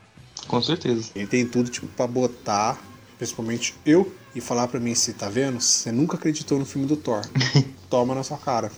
Com 0.48 0.60
certeza. 0.62 1.10
Ele 1.14 1.26
tem 1.26 1.46
tudo, 1.46 1.70
tipo, 1.70 1.86
pra 1.88 2.06
botar, 2.06 2.78
principalmente 3.16 3.74
eu, 3.86 4.10
e 4.34 4.40
falar 4.40 4.66
pra 4.68 4.80
mim 4.80 4.94
se 4.94 5.12
tá 5.12 5.28
vendo, 5.28 5.60
você 5.60 5.92
nunca 5.92 6.16
acreditou 6.16 6.58
no 6.58 6.64
filme 6.64 6.86
do 6.86 6.96
Thor. 6.96 7.20
Toma 7.88 8.14
na 8.14 8.22
sua 8.22 8.38
cara. 8.38 8.70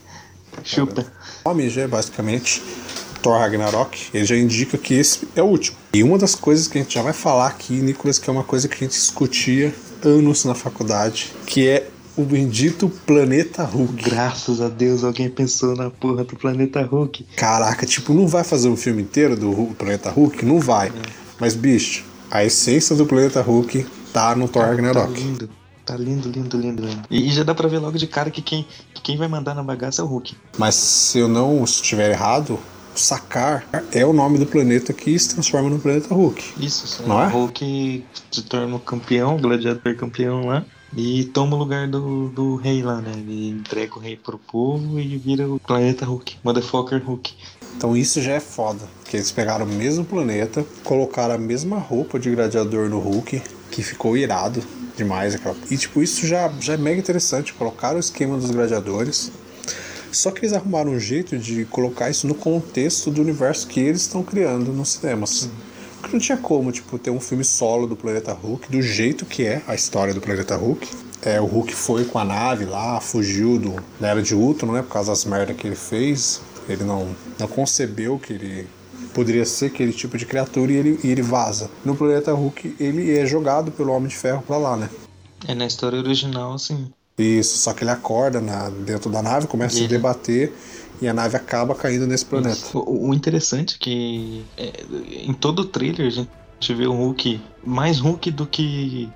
Chupa. 0.64 1.06
O 1.44 1.48
nome 1.50 1.70
já 1.70 1.82
é 1.82 1.86
basicamente 1.86 2.62
Thor 3.22 3.38
Ragnarok, 3.38 4.08
ele 4.12 4.24
já 4.24 4.36
indica 4.36 4.76
que 4.76 4.94
esse 4.94 5.28
é 5.36 5.42
o 5.42 5.46
último. 5.46 5.76
E 5.92 6.02
uma 6.02 6.18
das 6.18 6.34
coisas 6.34 6.66
que 6.66 6.78
a 6.78 6.82
gente 6.82 6.94
já 6.94 7.02
vai 7.02 7.12
falar 7.12 7.46
aqui, 7.48 7.74
Nicolas, 7.74 8.18
que 8.18 8.28
é 8.28 8.32
uma 8.32 8.42
coisa 8.44 8.66
que 8.66 8.74
a 8.74 8.78
gente 8.78 8.92
discutia 8.92 9.74
anos 10.02 10.44
na 10.44 10.54
faculdade, 10.54 11.32
que 11.46 11.68
é 11.68 11.88
o 12.16 12.22
bendito 12.24 12.88
planeta 13.06 13.62
Hulk. 13.62 14.02
Graças 14.10 14.60
a 14.60 14.68
Deus 14.68 15.04
alguém 15.04 15.30
pensou 15.30 15.76
na 15.76 15.88
porra 15.90 16.24
do 16.24 16.36
planeta 16.36 16.82
Hulk. 16.82 17.24
Caraca, 17.36 17.86
tipo, 17.86 18.12
não 18.12 18.26
vai 18.26 18.42
fazer 18.42 18.68
um 18.68 18.76
filme 18.76 19.02
inteiro 19.02 19.36
do 19.36 19.50
Hulk- 19.52 19.74
planeta 19.74 20.10
Hulk? 20.10 20.44
Não 20.44 20.58
vai. 20.58 20.92
Mas, 21.40 21.54
bicho, 21.54 22.04
a 22.30 22.44
essência 22.44 22.94
do 22.94 23.06
planeta 23.06 23.40
Hulk 23.40 23.86
tá 24.12 24.34
no 24.36 24.46
Thor 24.46 24.62
Tá 24.62 24.68
Ragnarok. 24.68 25.12
lindo. 25.20 25.48
Tá 25.84 25.96
lindo, 25.96 26.28
lindo, 26.28 26.56
lindo, 26.56 26.82
lindo. 26.86 27.02
E 27.10 27.30
já 27.30 27.42
dá 27.42 27.54
pra 27.54 27.66
ver 27.66 27.78
logo 27.78 27.98
de 27.98 28.06
cara 28.06 28.30
que 28.30 28.42
quem, 28.42 28.64
que 28.94 29.00
quem 29.02 29.16
vai 29.16 29.26
mandar 29.26 29.54
na 29.54 29.62
bagaça 29.62 30.02
é 30.02 30.04
o 30.04 30.06
Hulk. 30.06 30.36
Mas 30.58 30.74
se 30.76 31.18
eu 31.18 31.26
não 31.26 31.64
estiver 31.64 32.10
errado, 32.10 32.58
Sakar 32.94 33.64
é 33.92 34.04
o 34.04 34.12
nome 34.12 34.38
do 34.38 34.46
planeta 34.46 34.92
que 34.92 35.18
se 35.18 35.30
transforma 35.30 35.68
no 35.70 35.78
planeta 35.80 36.14
Hulk. 36.14 36.52
Isso, 36.64 36.86
sim. 36.86 37.04
Não 37.06 37.20
é? 37.20 37.26
O 37.28 37.30
Hulk 37.30 38.04
se 38.30 38.42
torna 38.42 38.76
o 38.76 38.80
campeão, 38.80 39.36
o 39.36 39.40
gladiador 39.40 39.96
campeão 39.96 40.46
lá. 40.46 40.64
E 40.96 41.24
toma 41.26 41.54
o 41.54 41.58
lugar 41.58 41.86
do, 41.88 42.28
do 42.30 42.56
rei 42.56 42.82
lá, 42.82 43.00
né? 43.00 43.12
Ele 43.14 43.50
entrega 43.50 43.96
o 43.96 44.00
rei 44.00 44.16
pro 44.16 44.38
povo 44.38 44.98
e 44.98 45.16
vira 45.16 45.48
o 45.48 45.58
planeta 45.60 46.04
Hulk. 46.04 46.36
Motherfucker 46.44 47.00
Hulk. 47.04 47.32
Então 47.76 47.96
isso 47.96 48.20
já 48.20 48.32
é 48.32 48.40
foda. 48.40 48.80
Porque 49.02 49.16
eles 49.16 49.30
pegaram 49.30 49.64
o 49.64 49.68
mesmo 49.68 50.04
planeta, 50.04 50.64
colocaram 50.84 51.34
a 51.34 51.38
mesma 51.38 51.78
roupa 51.78 52.18
de 52.18 52.30
gladiador 52.30 52.88
no 52.88 52.98
Hulk, 52.98 53.42
que 53.70 53.82
ficou 53.82 54.16
irado 54.16 54.62
demais. 54.96 55.34
Aquela... 55.34 55.56
E 55.70 55.76
tipo, 55.76 56.02
isso 56.02 56.26
já, 56.26 56.52
já 56.60 56.74
é 56.74 56.76
mega 56.76 56.98
interessante. 56.98 57.52
Colocaram 57.54 57.96
o 57.96 58.00
esquema 58.00 58.36
dos 58.36 58.50
gladiadores. 58.50 59.32
Só 60.12 60.30
que 60.30 60.40
eles 60.40 60.52
arrumaram 60.52 60.90
um 60.90 60.98
jeito 60.98 61.38
de 61.38 61.64
colocar 61.66 62.10
isso 62.10 62.26
no 62.26 62.34
contexto 62.34 63.10
do 63.10 63.20
universo 63.20 63.66
que 63.68 63.80
eles 63.80 64.02
estão 64.02 64.22
criando 64.22 64.72
nos 64.72 64.90
cinemas. 64.90 65.48
Porque 66.00 66.08
que 66.08 66.14
não 66.14 66.20
tinha 66.20 66.38
como, 66.38 66.72
tipo, 66.72 66.98
ter 66.98 67.10
um 67.10 67.20
filme 67.20 67.44
solo 67.44 67.86
do 67.86 67.94
Planeta 67.94 68.32
Hulk, 68.32 68.70
do 68.70 68.80
jeito 68.80 69.24
que 69.24 69.44
é 69.44 69.62
a 69.68 69.74
história 69.74 70.14
do 70.14 70.20
Planeta 70.20 70.56
Hulk. 70.56 70.88
É, 71.22 71.40
o 71.40 71.44
Hulk 71.44 71.74
foi 71.74 72.04
com 72.06 72.18
a 72.18 72.24
nave 72.24 72.64
lá, 72.64 73.00
fugiu 73.00 73.58
do, 73.58 73.76
da 74.00 74.08
Era 74.08 74.22
de 74.22 74.34
Ultron, 74.34 74.72
né? 74.72 74.82
Por 74.82 74.90
causa 74.90 75.10
das 75.10 75.24
merdas 75.24 75.54
que 75.56 75.66
ele 75.66 75.76
fez. 75.76 76.40
Ele 76.72 76.84
não, 76.84 77.14
não 77.38 77.48
concebeu 77.48 78.18
que 78.18 78.32
ele 78.32 78.68
poderia 79.14 79.44
ser 79.44 79.66
aquele 79.66 79.92
tipo 79.92 80.16
de 80.16 80.26
criatura 80.26 80.72
e 80.72 80.76
ele, 80.76 81.00
e 81.02 81.08
ele 81.08 81.22
vaza. 81.22 81.70
No 81.84 81.96
Planeta 81.96 82.32
Hulk, 82.32 82.76
ele 82.78 83.16
é 83.16 83.26
jogado 83.26 83.70
pelo 83.70 83.92
Homem 83.92 84.08
de 84.08 84.16
Ferro 84.16 84.42
pra 84.46 84.56
lá, 84.56 84.76
né? 84.76 84.88
É 85.48 85.54
na 85.54 85.66
história 85.66 85.98
original, 85.98 86.58
sim. 86.58 86.90
Isso, 87.18 87.58
só 87.58 87.72
que 87.72 87.82
ele 87.82 87.90
acorda 87.90 88.40
na, 88.40 88.70
dentro 88.70 89.10
da 89.10 89.20
nave, 89.20 89.46
começa 89.46 89.76
a 89.76 89.78
se 89.78 89.88
debater 89.88 90.52
e 91.02 91.08
a 91.08 91.12
nave 91.12 91.36
acaba 91.36 91.74
caindo 91.74 92.06
nesse 92.06 92.24
planeta. 92.24 92.60
O, 92.74 93.08
o 93.08 93.14
interessante 93.14 93.76
é 93.76 93.78
que 93.78 94.44
é, 94.56 94.84
em 95.26 95.32
todo 95.32 95.60
o 95.60 95.64
trailer 95.64 96.06
a 96.06 96.10
gente 96.10 96.28
vê 96.74 96.86
o 96.86 96.92
Hulk 96.92 97.40
mais 97.64 97.98
Hulk 97.98 98.30
do 98.30 98.46
que 98.46 99.08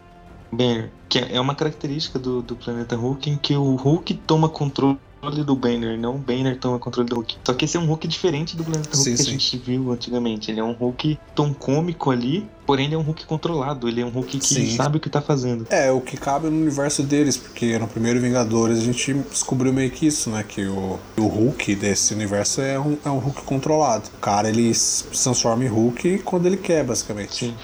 Banner, 0.52 0.90
que 1.08 1.18
é 1.18 1.40
uma 1.40 1.54
característica 1.54 2.18
do, 2.18 2.42
do 2.42 2.56
planeta 2.56 2.96
Hulk 2.96 3.30
em 3.30 3.36
que 3.36 3.56
o 3.56 3.74
Hulk 3.74 4.14
toma 4.26 4.48
controle 4.48 4.98
do 5.30 5.56
Banner, 5.56 5.98
não 5.98 6.16
o 6.16 6.18
Banner 6.18 6.58
toma 6.58 6.78
controle 6.78 7.08
do 7.08 7.16
Hulk. 7.16 7.36
Só 7.44 7.54
que 7.54 7.64
esse 7.64 7.76
é 7.76 7.80
um 7.80 7.86
Hulk 7.86 8.06
diferente 8.08 8.56
do 8.56 8.62
Hulk 8.62 8.96
Sim, 8.96 9.12
que 9.12 9.16
sim. 9.16 9.22
a 9.22 9.32
gente 9.32 9.56
viu 9.58 9.92
antigamente. 9.92 10.50
Ele 10.50 10.60
é 10.60 10.64
um 10.64 10.72
Hulk 10.72 11.18
tão 11.34 11.52
cômico 11.52 12.10
ali, 12.10 12.48
porém 12.66 12.86
ele 12.86 12.94
é 12.94 12.98
um 12.98 13.02
Hulk 13.02 13.26
controlado. 13.26 13.88
Ele 13.88 14.00
é 14.00 14.06
um 14.06 14.10
Hulk 14.10 14.38
que 14.38 14.46
Sim. 14.46 14.76
sabe 14.76 14.98
o 14.98 15.00
que 15.00 15.08
tá 15.08 15.20
fazendo. 15.20 15.66
É, 15.70 15.90
o 15.90 16.00
que 16.00 16.16
cabe 16.16 16.48
no 16.48 16.56
universo 16.56 17.02
deles, 17.02 17.36
porque 17.36 17.78
no 17.78 17.88
primeiro 17.88 18.20
Vingadores 18.20 18.78
a 18.78 18.82
gente 18.82 19.14
descobriu 19.14 19.72
meio 19.72 19.90
que 19.90 20.06
isso, 20.06 20.30
né? 20.30 20.42
Que 20.42 20.66
o, 20.66 20.98
o 21.16 21.26
Hulk 21.26 21.74
desse 21.74 22.14
universo 22.14 22.60
é 22.60 22.78
um, 22.78 22.96
é 23.04 23.10
um 23.10 23.18
Hulk 23.18 23.42
controlado. 23.42 24.08
O 24.14 24.20
cara 24.20 24.48
ele 24.48 24.72
se 24.74 25.04
transforma 25.04 25.64
em 25.64 25.68
Hulk 25.68 26.18
quando 26.18 26.46
ele 26.46 26.56
quer, 26.56 26.84
basicamente. 26.84 27.46
Sim. 27.46 27.54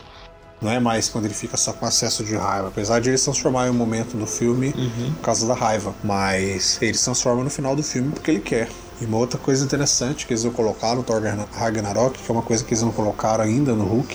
Não 0.61 0.71
é 0.71 0.79
mais 0.79 1.09
quando 1.09 1.25
ele 1.25 1.35
fica 1.35 1.57
só 1.57 1.73
com 1.73 1.87
acesso 1.87 2.23
de 2.23 2.35
raiva. 2.37 2.69
Apesar 2.69 3.01
de 3.01 3.09
ele 3.09 3.17
se 3.19 3.25
transformar 3.25 3.67
em 3.67 3.71
um 3.71 3.75
momento 3.75 4.17
do 4.17 4.27
filme 4.27 4.75
Uhum. 4.77 5.13
por 5.15 5.23
causa 5.23 5.47
da 5.47 5.55
raiva. 5.55 5.95
Mas 6.05 6.79
ele 6.83 6.95
se 6.95 7.05
transforma 7.05 7.43
no 7.43 7.51
final 7.51 7.75
do 7.75 7.83
filme 7.83 8.11
porque 8.13 8.31
ele 8.31 8.41
quer. 8.41 8.69
E 9.01 9.05
uma 9.07 9.17
outra 9.17 9.39
coisa 9.39 9.65
interessante 9.65 10.27
que 10.27 10.33
eles 10.35 10.43
vão 10.43 10.53
colocar 10.53 10.95
no 10.95 11.03
Thor 11.03 11.23
Ragnarok, 11.53 12.19
que 12.19 12.31
é 12.31 12.33
uma 12.35 12.43
coisa 12.43 12.63
que 12.63 12.75
eles 12.75 12.83
não 12.83 12.93
colocaram 12.93 13.43
ainda 13.43 13.73
no 13.75 13.85
Hulk, 13.85 14.15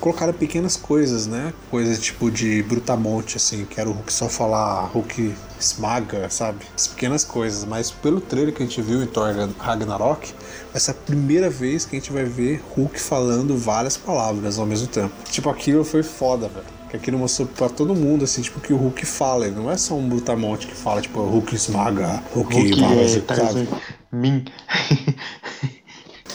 colocaram 0.00 0.32
pequenas 0.32 0.74
coisas, 0.74 1.26
né? 1.26 1.52
Coisas 1.70 1.98
tipo 2.00 2.30
de 2.30 2.62
brutamonte, 2.62 3.36
assim, 3.36 3.66
que 3.66 3.78
era 3.78 3.88
o 3.90 3.92
Hulk 3.92 4.10
só 4.10 4.30
falar 4.30 4.86
Hulk 4.86 5.34
esmaga, 5.60 6.30
sabe? 6.30 6.64
As 6.74 6.86
pequenas 6.86 7.24
coisas. 7.24 7.66
Mas 7.66 7.90
pelo 7.90 8.20
trailer 8.22 8.54
que 8.54 8.62
a 8.62 8.66
gente 8.66 8.80
viu 8.80 9.02
em 9.02 9.06
Thor 9.06 9.28
Ragnarok, 9.58 10.32
vai 10.72 10.80
ser 10.80 10.92
a 10.92 10.94
primeira 10.94 11.50
vez 11.50 11.84
que 11.84 11.94
a 11.94 11.98
gente 11.98 12.10
vai 12.10 12.24
ver 12.24 12.62
Hulk 12.74 12.98
falando 12.98 13.56
várias 13.56 13.96
palavras 13.96 14.58
ao 14.58 14.66
mesmo 14.66 14.86
tempo. 14.86 15.12
Tipo, 15.30 15.50
aquilo 15.50 15.84
foi 15.84 16.02
foda, 16.02 16.48
velho. 16.48 16.66
Que 16.90 16.96
aquilo 16.96 17.18
mostrou 17.18 17.46
pra 17.46 17.68
todo 17.68 17.94
mundo, 17.94 18.24
assim, 18.24 18.42
tipo, 18.42 18.58
que 18.60 18.72
o 18.72 18.76
Hulk 18.76 19.04
fala. 19.06 19.46
Ele 19.46 19.56
não 19.56 19.70
é 19.70 19.76
só 19.76 19.94
um 19.94 20.08
brutamonte 20.08 20.66
que 20.66 20.74
fala, 20.74 21.00
tipo, 21.00 21.20
Hulk 21.20 21.54
esmaga, 21.54 22.22
Hulk, 22.34 22.54
Hulk 22.54 22.80
vai, 22.80 23.04
é, 23.04 23.08
sabe? 23.08 23.20
Tarzan, 23.22 23.66
Min. 24.10 24.44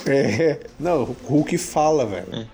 É, 0.06 0.60
não, 0.80 1.02
o 1.02 1.16
Hulk 1.28 1.58
fala, 1.58 2.06
velho. 2.06 2.48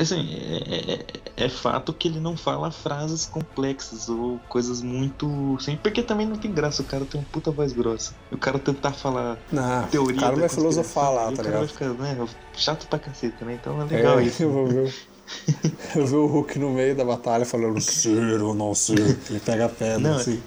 Assim, 0.00 0.34
é, 0.34 0.92
é- 0.94 1.44
é 1.44 1.48
fato 1.48 1.92
que 1.92 2.08
ele 2.08 2.20
não 2.20 2.36
fala 2.36 2.70
frases 2.70 3.26
complexas 3.26 4.08
ou 4.08 4.38
coisas 4.48 4.80
muito. 4.82 5.56
Assim, 5.60 5.76
porque 5.76 6.02
também 6.02 6.26
não 6.26 6.36
tem 6.36 6.52
graça 6.52 6.82
o 6.82 6.84
cara 6.84 7.04
ter 7.04 7.16
uma 7.18 7.26
puta 7.32 7.50
voz 7.50 7.72
grossa. 7.72 8.12
O 8.30 8.38
cara 8.38 8.58
tentar 8.58 8.92
falar 8.92 9.38
Não, 9.52 9.86
teoria. 9.88 10.16
o 10.16 10.20
cara 10.20 10.36
vai 10.36 10.48
filosofar 10.48 11.12
lá, 11.12 11.24
tá 11.26 11.30
o 11.32 11.36
cara 11.36 11.50
vai 11.50 11.60
ligado? 11.66 11.68
ficar, 11.68 11.88
né, 11.94 12.28
chato 12.56 12.86
pra 12.86 12.98
caceta, 12.98 13.44
né? 13.44 13.58
Então 13.60 13.80
é 13.80 13.84
legal 13.84 14.18
É, 14.20 14.24
isso. 14.26 14.42
eu 14.42 14.50
vou 14.52 14.66
ver. 14.66 14.94
Eu 15.96 16.06
vi 16.06 16.14
o 16.16 16.26
Hulk 16.26 16.58
no 16.58 16.68
meio 16.70 16.94
da 16.94 17.02
batalha 17.02 17.46
falando 17.46 17.80
ser 17.80 18.42
ou 18.42 18.52
não 18.54 18.74
ser. 18.74 18.98
Ele 19.30 19.40
pega 19.40 19.64
a 19.64 19.68
pedra, 19.70 19.98
Não, 19.98 20.16
assim. 20.16 20.42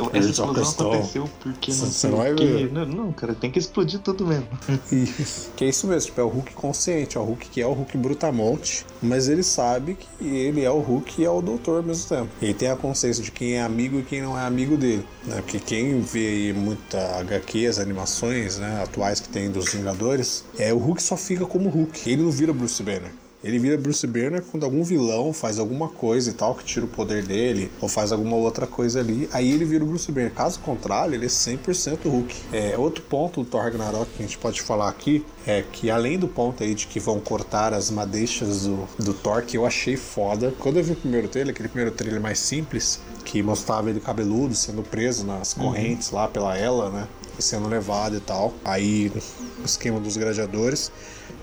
Eu- 0.00 0.10
Essa 0.12 0.30
explosão 0.30 0.88
aconteceu 0.90 1.30
porque 1.40 1.70
não 1.72 1.78
Você 1.78 1.86
sei 1.92 2.10
não 2.10 2.18
vai 2.18 2.34
ver. 2.34 2.72
Não, 2.72 2.86
não, 2.86 3.12
cara, 3.12 3.34
tem 3.34 3.50
que 3.50 3.58
explodir 3.58 4.00
tudo 4.00 4.26
mesmo. 4.26 4.48
Isso. 4.90 5.50
Que 5.56 5.64
é 5.64 5.68
isso 5.68 5.86
mesmo, 5.86 6.06
tipo, 6.08 6.20
é 6.20 6.24
o 6.24 6.28
Hulk 6.28 6.52
consciente, 6.54 7.16
é 7.16 7.20
o 7.20 7.24
Hulk 7.24 7.48
que 7.50 7.60
é 7.60 7.66
o 7.66 7.72
Hulk 7.72 7.96
brutamonte, 7.98 8.84
mas 9.02 9.28
ele 9.28 9.42
sabe 9.42 9.96
que 10.18 10.24
ele 10.26 10.62
é 10.64 10.70
o 10.70 10.78
Hulk 10.80 11.20
e 11.20 11.24
é 11.24 11.30
o 11.30 11.42
doutor 11.42 11.78
ao 11.78 11.82
mesmo 11.82 12.08
tempo. 12.08 12.28
Ele 12.40 12.54
tem 12.54 12.68
a 12.70 12.76
consciência 12.76 13.22
de 13.22 13.30
quem 13.30 13.54
é 13.54 13.62
amigo 13.62 13.98
e 13.98 14.02
quem 14.02 14.22
não 14.22 14.38
é 14.38 14.42
amigo 14.46 14.76
dele, 14.76 15.04
né? 15.24 15.36
Porque 15.42 15.58
quem 15.60 16.00
vê 16.00 16.26
aí 16.28 16.52
muita 16.52 16.98
HQ, 17.20 17.66
as 17.66 17.78
animações, 17.78 18.58
né, 18.58 18.82
atuais 18.82 19.20
que 19.20 19.28
tem 19.28 19.50
dos 19.50 19.72
Vingadores, 19.72 20.44
é 20.58 20.72
o 20.72 20.78
Hulk 20.78 21.02
só 21.02 21.16
fica 21.16 21.44
como 21.46 21.68
Hulk. 21.68 22.08
Ele 22.10 22.22
não 22.22 22.30
vira 22.30 22.52
Bruce 22.52 22.82
Banner. 22.82 23.10
Ele 23.42 23.58
vira 23.58 23.78
Bruce 23.78 24.06
Banner 24.06 24.42
quando 24.42 24.64
algum 24.64 24.84
vilão 24.84 25.32
faz 25.32 25.58
alguma 25.58 25.88
coisa 25.88 26.30
e 26.30 26.32
tal, 26.34 26.54
que 26.54 26.64
tira 26.64 26.84
o 26.84 26.88
poder 26.88 27.24
dele, 27.24 27.70
ou 27.80 27.88
faz 27.88 28.12
alguma 28.12 28.36
outra 28.36 28.66
coisa 28.66 29.00
ali, 29.00 29.28
aí 29.32 29.50
ele 29.50 29.64
vira 29.64 29.82
o 29.82 29.86
Bruce 29.86 30.10
Banner. 30.12 30.32
Caso 30.32 30.60
contrário, 30.60 31.14
ele 31.14 31.24
é 31.24 31.28
100% 31.28 32.04
Hulk. 32.04 32.34
É, 32.52 32.76
outro 32.76 33.02
ponto 33.02 33.42
do 33.42 33.48
Thor 33.48 33.62
Ragnarok 33.62 34.10
que 34.14 34.22
a 34.22 34.26
gente 34.26 34.38
pode 34.38 34.60
falar 34.60 34.88
aqui 34.88 35.24
é 35.46 35.64
que 35.72 35.90
além 35.90 36.18
do 36.18 36.28
ponto 36.28 36.62
aí 36.62 36.74
de 36.74 36.86
que 36.86 37.00
vão 37.00 37.18
cortar 37.18 37.72
as 37.72 37.90
madeixas 37.90 38.66
do, 38.66 38.88
do 38.98 39.14
Thor, 39.14 39.42
que 39.42 39.56
eu 39.56 39.64
achei 39.64 39.96
foda. 39.96 40.52
Quando 40.58 40.76
eu 40.76 40.84
vi 40.84 40.92
o 40.92 40.96
primeiro 40.96 41.28
trailer, 41.28 41.52
aquele 41.52 41.68
primeiro 41.68 41.94
trailer 41.94 42.20
mais 42.20 42.38
simples, 42.38 43.00
que 43.24 43.42
mostrava 43.42 43.88
ele 43.90 44.00
cabeludo, 44.00 44.54
sendo 44.54 44.82
preso 44.82 45.24
nas 45.24 45.54
correntes 45.54 46.10
lá 46.10 46.28
pela 46.28 46.56
Ela, 46.56 46.90
né? 46.90 47.08
Sendo 47.40 47.68
levado 47.68 48.16
e 48.16 48.20
tal. 48.20 48.52
Aí, 48.64 49.12
o 49.60 49.64
esquema 49.64 49.98
dos 49.98 50.16
gladiadores. 50.16 50.92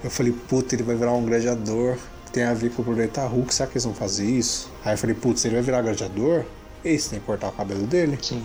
Eu 0.04 0.10
falei, 0.10 0.32
puta, 0.32 0.76
ele 0.76 0.84
vai 0.84 0.96
virar 0.96 1.14
um 1.14 1.26
gladiador 1.26 1.98
que 2.26 2.32
tem 2.32 2.44
a 2.44 2.54
ver 2.54 2.72
com 2.72 2.82
o 2.82 2.86
planeta 2.86 3.26
Hulk, 3.26 3.54
será 3.54 3.68
que 3.68 3.74
eles 3.74 3.86
vão 3.86 3.94
fazer 3.94 4.26
isso? 4.26 4.70
Aí 4.84 4.94
eu 4.94 4.98
falei, 4.98 5.16
putz, 5.16 5.44
ele 5.46 5.56
vai 5.56 5.64
virar 5.64 5.82
gladiador? 5.82 6.44
Esse 6.84 7.10
tem 7.10 7.20
que 7.20 7.26
cortar 7.26 7.48
o 7.50 7.52
cabelo 7.52 7.88
dele? 7.88 8.20
Sim. 8.22 8.44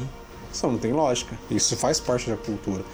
Isso 0.53 0.67
não 0.67 0.79
tem 0.79 0.93
lógica. 0.93 1.37
Isso 1.51 1.77
faz 1.77 1.99
parte 1.99 2.31
da 2.31 2.37
cultura. 2.37 2.85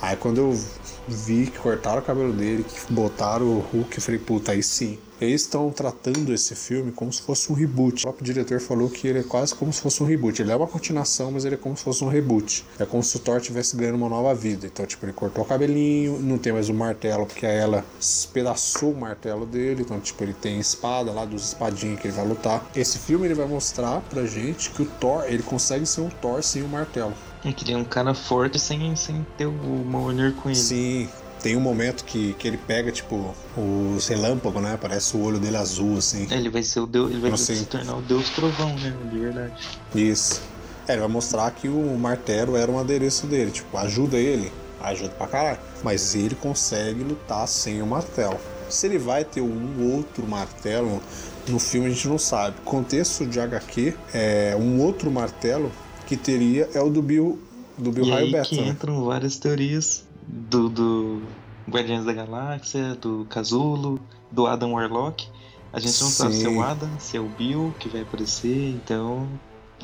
Aí 0.00 0.16
quando 0.16 0.38
eu 0.38 0.60
vi 1.06 1.46
que 1.46 1.58
cortaram 1.58 1.98
o 1.98 2.02
cabelo 2.02 2.32
dele, 2.32 2.64
que 2.64 2.92
botaram 2.92 3.46
o 3.46 3.60
Hulk, 3.72 3.96
eu 3.96 4.02
falei, 4.02 4.20
puta, 4.20 4.52
aí 4.52 4.62
sim. 4.62 4.98
Eles 5.20 5.42
estão 5.42 5.70
tratando 5.70 6.32
esse 6.32 6.54
filme 6.54 6.92
como 6.92 7.12
se 7.12 7.22
fosse 7.22 7.50
um 7.50 7.54
reboot. 7.54 7.98
O 7.98 8.02
próprio 8.02 8.24
diretor 8.24 8.60
falou 8.60 8.88
que 8.88 9.08
ele 9.08 9.18
é 9.20 9.22
quase 9.22 9.54
como 9.54 9.72
se 9.72 9.80
fosse 9.80 10.02
um 10.02 10.06
reboot. 10.06 10.40
Ele 10.40 10.52
é 10.52 10.56
uma 10.56 10.66
continuação, 10.66 11.32
mas 11.32 11.44
ele 11.44 11.56
é 11.56 11.58
como 11.58 11.76
se 11.76 11.82
fosse 11.82 12.04
um 12.04 12.08
reboot. 12.08 12.64
É 12.78 12.86
como 12.86 13.02
se 13.02 13.16
o 13.16 13.18
Thor 13.18 13.38
estivesse 13.38 13.76
ganhando 13.76 13.96
uma 13.96 14.08
nova 14.08 14.34
vida. 14.34 14.66
Então, 14.66 14.86
tipo, 14.86 15.04
ele 15.04 15.12
cortou 15.12 15.44
o 15.44 15.46
cabelinho, 15.46 16.20
não 16.20 16.38
tem 16.38 16.52
mais 16.52 16.68
o 16.68 16.74
martelo, 16.74 17.26
porque 17.26 17.46
a 17.46 17.50
ela 17.50 17.84
espedaçou 18.00 18.92
o 18.92 18.96
martelo 18.96 19.44
dele. 19.44 19.82
Então, 19.82 19.98
tipo, 19.98 20.22
ele 20.22 20.34
tem 20.34 20.60
espada 20.60 21.10
lá 21.10 21.24
dos 21.24 21.48
espadinhos 21.48 22.00
que 22.00 22.06
ele 22.06 22.14
vai 22.14 22.26
lutar. 22.26 22.64
Esse 22.74 22.98
filme 22.98 23.26
ele 23.26 23.34
vai 23.34 23.46
mostrar 23.46 24.00
pra 24.02 24.24
gente 24.24 24.70
que 24.70 24.82
o 24.82 24.86
Thor, 24.86 25.24
ele 25.26 25.42
consegue 25.42 25.84
ser 25.84 26.00
um 26.00 26.08
Thor 26.08 26.42
sem 26.42 26.62
o 26.62 26.68
martelo. 26.68 27.12
É 27.44 27.52
que 27.52 27.64
ele 27.64 27.72
é 27.72 27.76
um 27.76 27.84
cara 27.84 28.14
forte 28.14 28.58
sem, 28.58 28.94
sem 28.96 29.24
ter 29.36 29.46
o 29.46 29.52
Mjolnir 29.52 30.34
com 30.34 30.48
ele. 30.48 30.58
Sim, 30.58 31.08
tem 31.42 31.56
um 31.56 31.60
momento 31.60 32.04
que, 32.04 32.34
que 32.34 32.46
ele 32.48 32.56
pega, 32.58 32.90
tipo, 32.90 33.34
os 33.56 34.06
relâmpagos, 34.08 34.62
né? 34.62 34.78
Parece 34.80 35.16
o 35.16 35.22
olho 35.22 35.38
dele 35.38 35.56
azul, 35.56 35.98
assim. 35.98 36.26
É, 36.30 36.36
Ele 36.36 36.50
vai 36.50 36.62
ser 36.62 36.80
o 36.80 36.86
deus, 36.86 37.10
ele 37.10 37.20
vai 37.20 37.36
se 37.36 37.64
tornar 37.66 37.96
o 37.96 38.02
deus 38.02 38.28
trovão, 38.30 38.74
né? 38.76 38.94
De 39.10 39.18
verdade. 39.18 39.54
Isso. 39.94 40.42
É, 40.86 40.92
ele 40.92 41.00
vai 41.00 41.08
mostrar 41.08 41.50
que 41.50 41.68
o 41.68 41.96
martelo 41.98 42.56
era 42.56 42.70
um 42.70 42.78
adereço 42.78 43.26
dele. 43.26 43.50
Tipo, 43.50 43.76
ajuda 43.76 44.16
ele, 44.16 44.50
ajuda 44.80 45.10
pra 45.10 45.26
caralho. 45.26 45.58
Mas 45.82 46.14
ele 46.14 46.34
consegue 46.34 47.02
lutar 47.02 47.46
sem 47.46 47.80
o 47.82 47.86
martelo. 47.86 48.38
Se 48.68 48.86
ele 48.86 48.98
vai 48.98 49.24
ter 49.24 49.40
um 49.40 49.92
outro 49.94 50.26
martelo 50.26 51.02
no 51.46 51.58
filme, 51.58 51.86
a 51.86 51.90
gente 51.90 52.08
não 52.08 52.18
sabe. 52.18 52.56
Contexto 52.64 53.26
de 53.26 53.40
HQ, 53.40 53.94
é 54.12 54.56
um 54.58 54.80
outro 54.80 55.10
martelo 55.10 55.70
que 56.06 56.16
teria 56.16 56.68
é 56.74 56.80
o 56.80 56.88
do 56.88 57.02
Bill, 57.02 57.38
do 57.76 57.92
Bill 57.92 58.04
e 58.04 58.10
Raio 58.10 58.26
aí 58.26 58.32
Beta. 58.32 58.48
que 58.48 58.60
né? 58.60 58.68
entram 58.68 59.04
várias 59.04 59.36
teorias 59.36 60.07
do, 60.28 60.68
do 60.68 61.22
Guardiões 61.68 62.04
da 62.04 62.12
Galáxia, 62.12 62.94
do 62.94 63.26
Casulo, 63.30 64.00
do 64.30 64.46
Adam 64.46 64.72
Warlock. 64.74 65.26
A 65.72 65.80
gente 65.80 66.00
não 66.02 66.10
sabe 66.10 66.34
se 66.34 66.46
é 66.46 66.48
Sim. 66.48 66.56
o 66.56 66.62
Adam, 66.62 66.88
se 66.98 67.16
é 67.16 67.20
o 67.20 67.28
Bill 67.28 67.74
que 67.78 67.88
vai 67.88 68.02
aparecer, 68.02 68.70
então 68.70 69.28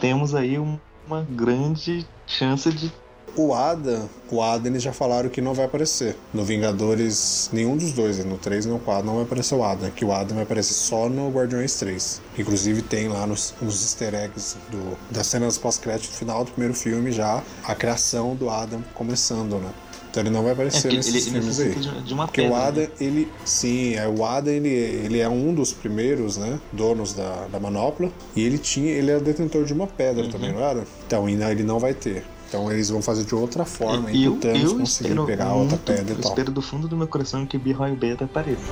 temos 0.01 0.35
aí 0.35 0.59
um- 0.59 0.79
uma 1.07 1.23
grande 1.23 2.07
chance 2.27 2.71
de 2.73 2.91
O 3.37 3.53
Adam, 3.53 4.09
o 4.31 4.41
Adam 4.41 4.69
eles 4.69 4.83
já 4.83 4.93
falaram 4.93 5.29
que 5.29 5.41
não 5.41 5.53
vai 5.55 5.65
aparecer. 5.65 6.17
No 6.33 6.45
Vingadores, 6.45 7.51
nenhum 7.53 7.77
dos 7.77 7.91
dois, 7.93 8.25
no 8.25 8.39
3 8.39 8.65
e 8.65 8.69
no 8.69 8.79
4, 8.79 9.05
não 9.05 9.15
vai 9.17 9.25
aparecer 9.25 9.57
o 9.57 9.65
Adam. 9.65 9.91
Que 9.91 10.05
o 10.05 10.13
Adam 10.13 10.37
vai 10.37 10.45
aparecer 10.45 10.73
só 10.75 11.09
no 11.09 11.29
Guardiões 11.31 11.75
3. 11.75 12.23
Inclusive 12.39 12.81
tem 12.83 13.09
lá 13.09 13.27
nos, 13.27 13.53
nos 13.61 13.83
easter 13.83 14.15
eggs 14.15 14.57
do, 14.71 14.97
das 15.11 15.27
cenas 15.27 15.59
pós-crédito 15.59 16.13
final 16.13 16.45
do 16.45 16.53
primeiro 16.53 16.75
filme 16.75 17.11
já 17.11 17.43
a 17.65 17.75
criação 17.75 18.37
do 18.37 18.49
Adam 18.49 18.83
começando, 18.95 19.57
né? 19.57 19.71
Então 20.15 20.23
ele 20.23 20.31
não 20.31 20.43
vai 20.43 20.51
é, 20.51 20.53
aparecer 20.55 20.83
porque 20.83 20.97
nesses 20.97 21.13
ele, 21.13 21.19
ele 21.19 21.31
filmes 21.41 21.59
aí. 21.59 21.69
necessita 21.71 22.01
de, 22.03 22.15
uma 22.15 22.27
Porque 22.29 22.43
pedra. 22.43 22.57
o 22.57 22.61
né? 22.61 22.67
Adam, 22.69 22.87
ele. 23.01 23.29
Sim, 23.45 23.95
é, 23.97 24.07
o 24.07 24.25
Adam, 24.25 24.53
ele, 24.53 24.69
ele 24.69 25.19
é 25.19 25.29
um 25.29 25.53
dos 25.53 25.73
primeiros, 25.73 26.37
né? 26.37 26.61
Donos 26.73 27.15
da, 27.15 27.49
da 27.51 27.59
manopla. 27.59 28.09
E 28.37 28.45
ele 28.45 28.57
tinha. 28.57 28.93
Ele 28.93 29.11
é 29.11 29.19
detentor 29.19 29.65
de 29.65 29.73
uma 29.73 29.89
pedra 29.89 30.23
Uhum. 30.23 30.31
também, 30.31 30.53
não 30.53 30.61
era? 30.61 30.85
Então, 31.05 31.29
ele 31.29 31.65
não 31.65 31.81
vai 31.81 31.95
ter. 31.95 32.25
Então 32.49 32.71
eles 32.71 32.89
vão 32.91 33.03
fazer 33.03 33.25
de 33.25 33.35
outra 33.35 33.65
forma. 33.65 34.13
E 34.13 34.19
E, 34.19 34.25
eu, 34.27 34.35
o 34.35 34.37
Thanos 34.37 34.71
eu 34.71 34.79
conseguir 34.79 35.27
pegar 35.27 35.53
outra 35.53 35.77
pedra 35.79 36.13
eu 36.15 36.19
e 36.19 36.23
tal. 36.23 36.31
espero 36.31 36.53
do 36.53 36.63
fundo 36.63 36.87
do 36.87 36.97
meu 36.97 37.09
coração 37.09 37.45
que 37.45 37.59
Bill 37.59 37.77
Beta 37.97 38.27
apareça. 38.27 38.63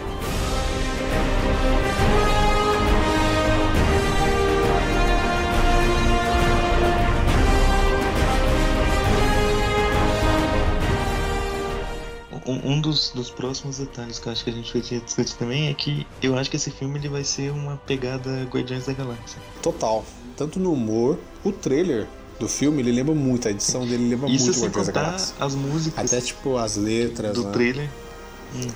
Um 12.63 12.81
dos, 12.81 13.11
dos 13.11 13.31
próximos 13.31 13.79
detalhes 13.79 14.19
que 14.19 14.27
eu 14.29 14.33
acho 14.33 14.45
que 14.45 14.51
a 14.51 14.53
gente 14.53 14.73
vai 14.73 15.01
discutir 15.01 15.35
também 15.37 15.69
é 15.69 15.75
que 15.75 16.07
eu 16.23 16.37
acho 16.37 16.49
que 16.51 16.57
esse 16.57 16.71
filme 16.71 16.99
ele 16.99 17.09
vai 17.09 17.25
ser 17.25 17.51
uma 17.51 17.77
pegada 17.77 18.45
Guardiões 18.45 18.87
da 18.87 18.93
Galáxia. 18.93 19.41
Total. 19.61 20.05
Tanto 20.37 20.59
no 20.61 20.73
humor, 20.73 21.19
o 21.45 21.53
trailer 21.53 22.07
do 22.39 22.49
filme, 22.49 22.81
ele 22.83 22.93
lembra 22.93 23.15
muito, 23.15 23.47
a 23.49 23.51
edição 23.51 23.87
dele 23.87 24.09
lembra 24.09 24.29
Isso 24.31 24.47
muito 24.47 24.61
Guardiões 24.61 24.87
da 24.87 24.93
Galáxia. 24.93 25.35
as 25.41 25.55
músicas 25.55 26.13
Até 26.13 26.21
tipo 26.21 26.57
as 26.57 26.77
letras, 26.77 27.35
do 27.35 27.45
né? 27.45 27.53
trailer. 27.53 27.91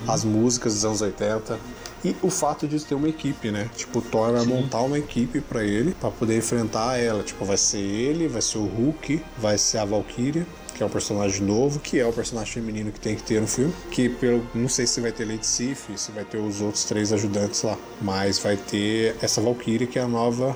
as 0.07 0.23
músicas 0.23 0.73
dos 0.73 0.85
anos 0.85 1.01
80 1.01 1.59
e 2.09 2.15
o 2.21 2.29
fato 2.29 2.67
de 2.67 2.79
ter 2.83 2.95
uma 2.95 3.09
equipe, 3.09 3.51
né? 3.51 3.69
Tipo, 3.75 3.99
o 3.99 4.01
Thor 4.01 4.31
vai 4.31 4.41
Sim. 4.41 4.47
montar 4.49 4.81
uma 4.81 4.97
equipe 4.97 5.41
pra 5.41 5.63
ele 5.63 5.95
pra 5.99 6.09
poder 6.11 6.37
enfrentar 6.37 6.97
ela. 6.97 7.23
Tipo, 7.23 7.43
vai 7.45 7.57
ser 7.57 7.77
ele, 7.79 8.27
vai 8.27 8.41
ser 8.41 8.57
o 8.57 8.65
Hulk, 8.65 9.21
vai 9.37 9.57
ser 9.57 9.79
a 9.79 9.85
Valkyria, 9.85 10.45
que 10.73 10.83
é 10.83 10.85
um 10.85 10.89
personagem 10.89 11.41
novo, 11.41 11.79
que 11.79 11.99
é 11.99 12.05
o 12.05 12.13
personagem 12.13 12.53
feminino 12.53 12.91
que 12.91 12.99
tem 12.99 13.15
que 13.15 13.23
ter 13.23 13.41
no 13.41 13.47
filme. 13.47 13.73
Que 13.91 14.09
pelo 14.09 14.45
não 14.53 14.69
sei 14.69 14.85
se 14.85 15.01
vai 15.01 15.11
ter 15.11 15.25
Lady 15.25 15.45
Sif, 15.45 15.89
se 15.97 16.11
vai 16.11 16.23
ter 16.23 16.37
os 16.37 16.61
outros 16.61 16.83
três 16.83 17.11
ajudantes 17.11 17.63
lá, 17.63 17.77
mas 18.01 18.37
vai 18.39 18.55
ter 18.57 19.15
essa 19.21 19.41
Valkyria 19.41 19.87
que 19.87 19.97
é 19.97 20.03
a 20.03 20.07
nova 20.07 20.55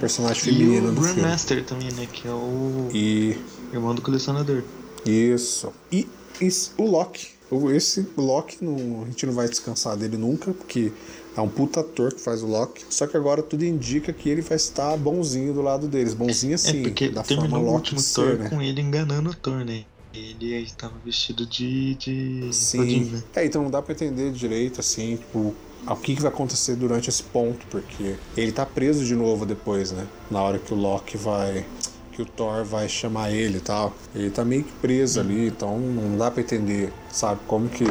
personagem 0.00 0.38
E 0.38 0.40
feminina 0.56 0.88
o 0.88 0.92
do 0.92 1.00
filme. 1.02 1.20
Grandmaster 1.20 1.62
também, 1.64 1.92
né? 1.92 2.06
Que 2.12 2.26
é 2.26 2.30
o 2.32 2.88
E 2.92 3.38
irmão 3.72 3.94
do 3.94 4.02
colecionador. 4.02 4.62
Isso. 5.04 5.72
E 5.92 6.08
esse- 6.40 6.70
o 6.76 6.84
Loki. 6.90 7.35
Esse 7.74 8.06
Loki, 8.16 8.58
não, 8.62 9.02
a 9.02 9.06
gente 9.06 9.24
não 9.26 9.32
vai 9.32 9.48
descansar 9.48 9.96
dele 9.96 10.16
nunca, 10.16 10.52
porque 10.52 10.92
é 11.36 11.40
um 11.40 11.48
puta 11.48 11.80
ator 11.80 12.12
que 12.12 12.20
faz 12.20 12.42
o 12.42 12.46
Loki. 12.46 12.84
Só 12.90 13.06
que 13.06 13.16
agora 13.16 13.42
tudo 13.42 13.64
indica 13.64 14.12
que 14.12 14.28
ele 14.28 14.42
vai 14.42 14.56
estar 14.56 14.96
bonzinho 14.96 15.52
do 15.52 15.62
lado 15.62 15.86
deles. 15.86 16.14
Bonzinho 16.14 16.54
assim, 16.54 16.80
é 16.80 16.82
porque 16.82 17.08
da 17.08 17.22
forma 17.22 17.42
terminou 17.42 17.62
o 17.62 17.72
Loki 17.72 17.94
último 17.94 18.00
Thor 18.00 18.26
ser, 18.26 18.38
né? 18.38 18.48
com 18.48 18.60
ele 18.62 18.80
enganando 18.80 19.30
o 19.30 19.34
Thor, 19.34 19.64
né? 19.64 19.84
Ele 20.14 20.54
estava 20.62 20.94
vestido 21.04 21.46
de. 21.46 21.94
de. 21.96 22.48
Sim. 22.52 23.04
Né? 23.04 23.22
É, 23.36 23.44
então 23.44 23.62
não 23.62 23.70
dá 23.70 23.82
pra 23.82 23.92
entender 23.92 24.32
direito, 24.32 24.80
assim, 24.80 25.16
tipo, 25.16 25.54
o 25.86 25.96
que, 25.96 26.16
que 26.16 26.22
vai 26.22 26.30
acontecer 26.30 26.74
durante 26.74 27.10
esse 27.10 27.22
ponto, 27.22 27.66
porque 27.66 28.16
ele 28.36 28.50
tá 28.50 28.64
preso 28.64 29.04
de 29.04 29.14
novo 29.14 29.44
depois, 29.44 29.92
né? 29.92 30.06
Na 30.30 30.42
hora 30.42 30.58
que 30.58 30.72
o 30.72 30.76
Loki 30.76 31.16
vai. 31.16 31.66
Que 32.16 32.22
o 32.22 32.26
Thor 32.26 32.64
vai 32.64 32.88
chamar 32.88 33.30
ele 33.30 33.58
e 33.58 33.60
tal. 33.60 33.94
Ele 34.14 34.30
tá 34.30 34.42
meio 34.42 34.64
que 34.64 34.72
preso 34.72 35.20
ali, 35.20 35.48
então 35.48 35.78
não 35.78 36.16
dá 36.16 36.30
pra 36.30 36.40
entender, 36.40 36.90
sabe? 37.12 37.40
Como 37.46 37.68
que. 37.68 37.84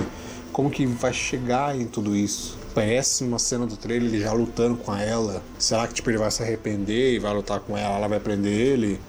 Como 0.51 0.71
que 0.71 0.85
vai 0.85 1.13
chegar 1.13 1.79
em 1.79 1.85
tudo 1.85 2.15
isso? 2.15 2.57
Péssima 2.73 3.37
cena 3.37 3.67
do 3.67 3.77
trailer, 3.77 4.09
ele 4.09 4.21
já 4.21 4.33
lutando 4.33 4.77
com 4.77 4.95
ela. 4.95 5.43
Será 5.59 5.87
que 5.87 5.93
tipo, 5.93 6.09
ele 6.09 6.17
vai 6.17 6.31
se 6.31 6.41
arrepender 6.41 7.13
e 7.13 7.19
vai 7.19 7.33
lutar 7.33 7.59
com 7.59 7.77
ela? 7.77 7.97
Ela 7.97 8.07
vai 8.07 8.19
prender 8.19 8.51
ele? 8.51 8.99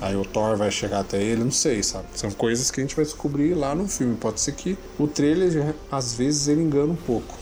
Aí 0.00 0.16
o 0.16 0.24
Thor 0.24 0.56
vai 0.56 0.70
chegar 0.70 1.00
até 1.00 1.22
ele, 1.22 1.44
não 1.44 1.52
sei, 1.52 1.82
sabe? 1.82 2.06
São 2.14 2.30
coisas 2.30 2.70
que 2.70 2.80
a 2.80 2.82
gente 2.82 2.96
vai 2.96 3.04
descobrir 3.04 3.54
lá 3.54 3.74
no 3.74 3.86
filme. 3.86 4.16
Pode 4.16 4.40
ser 4.40 4.52
que 4.52 4.76
o 4.98 5.06
trailer, 5.06 5.74
às 5.90 6.14
vezes, 6.14 6.48
ele 6.48 6.62
engana 6.62 6.92
um 6.92 6.96
pouco. 6.96 7.41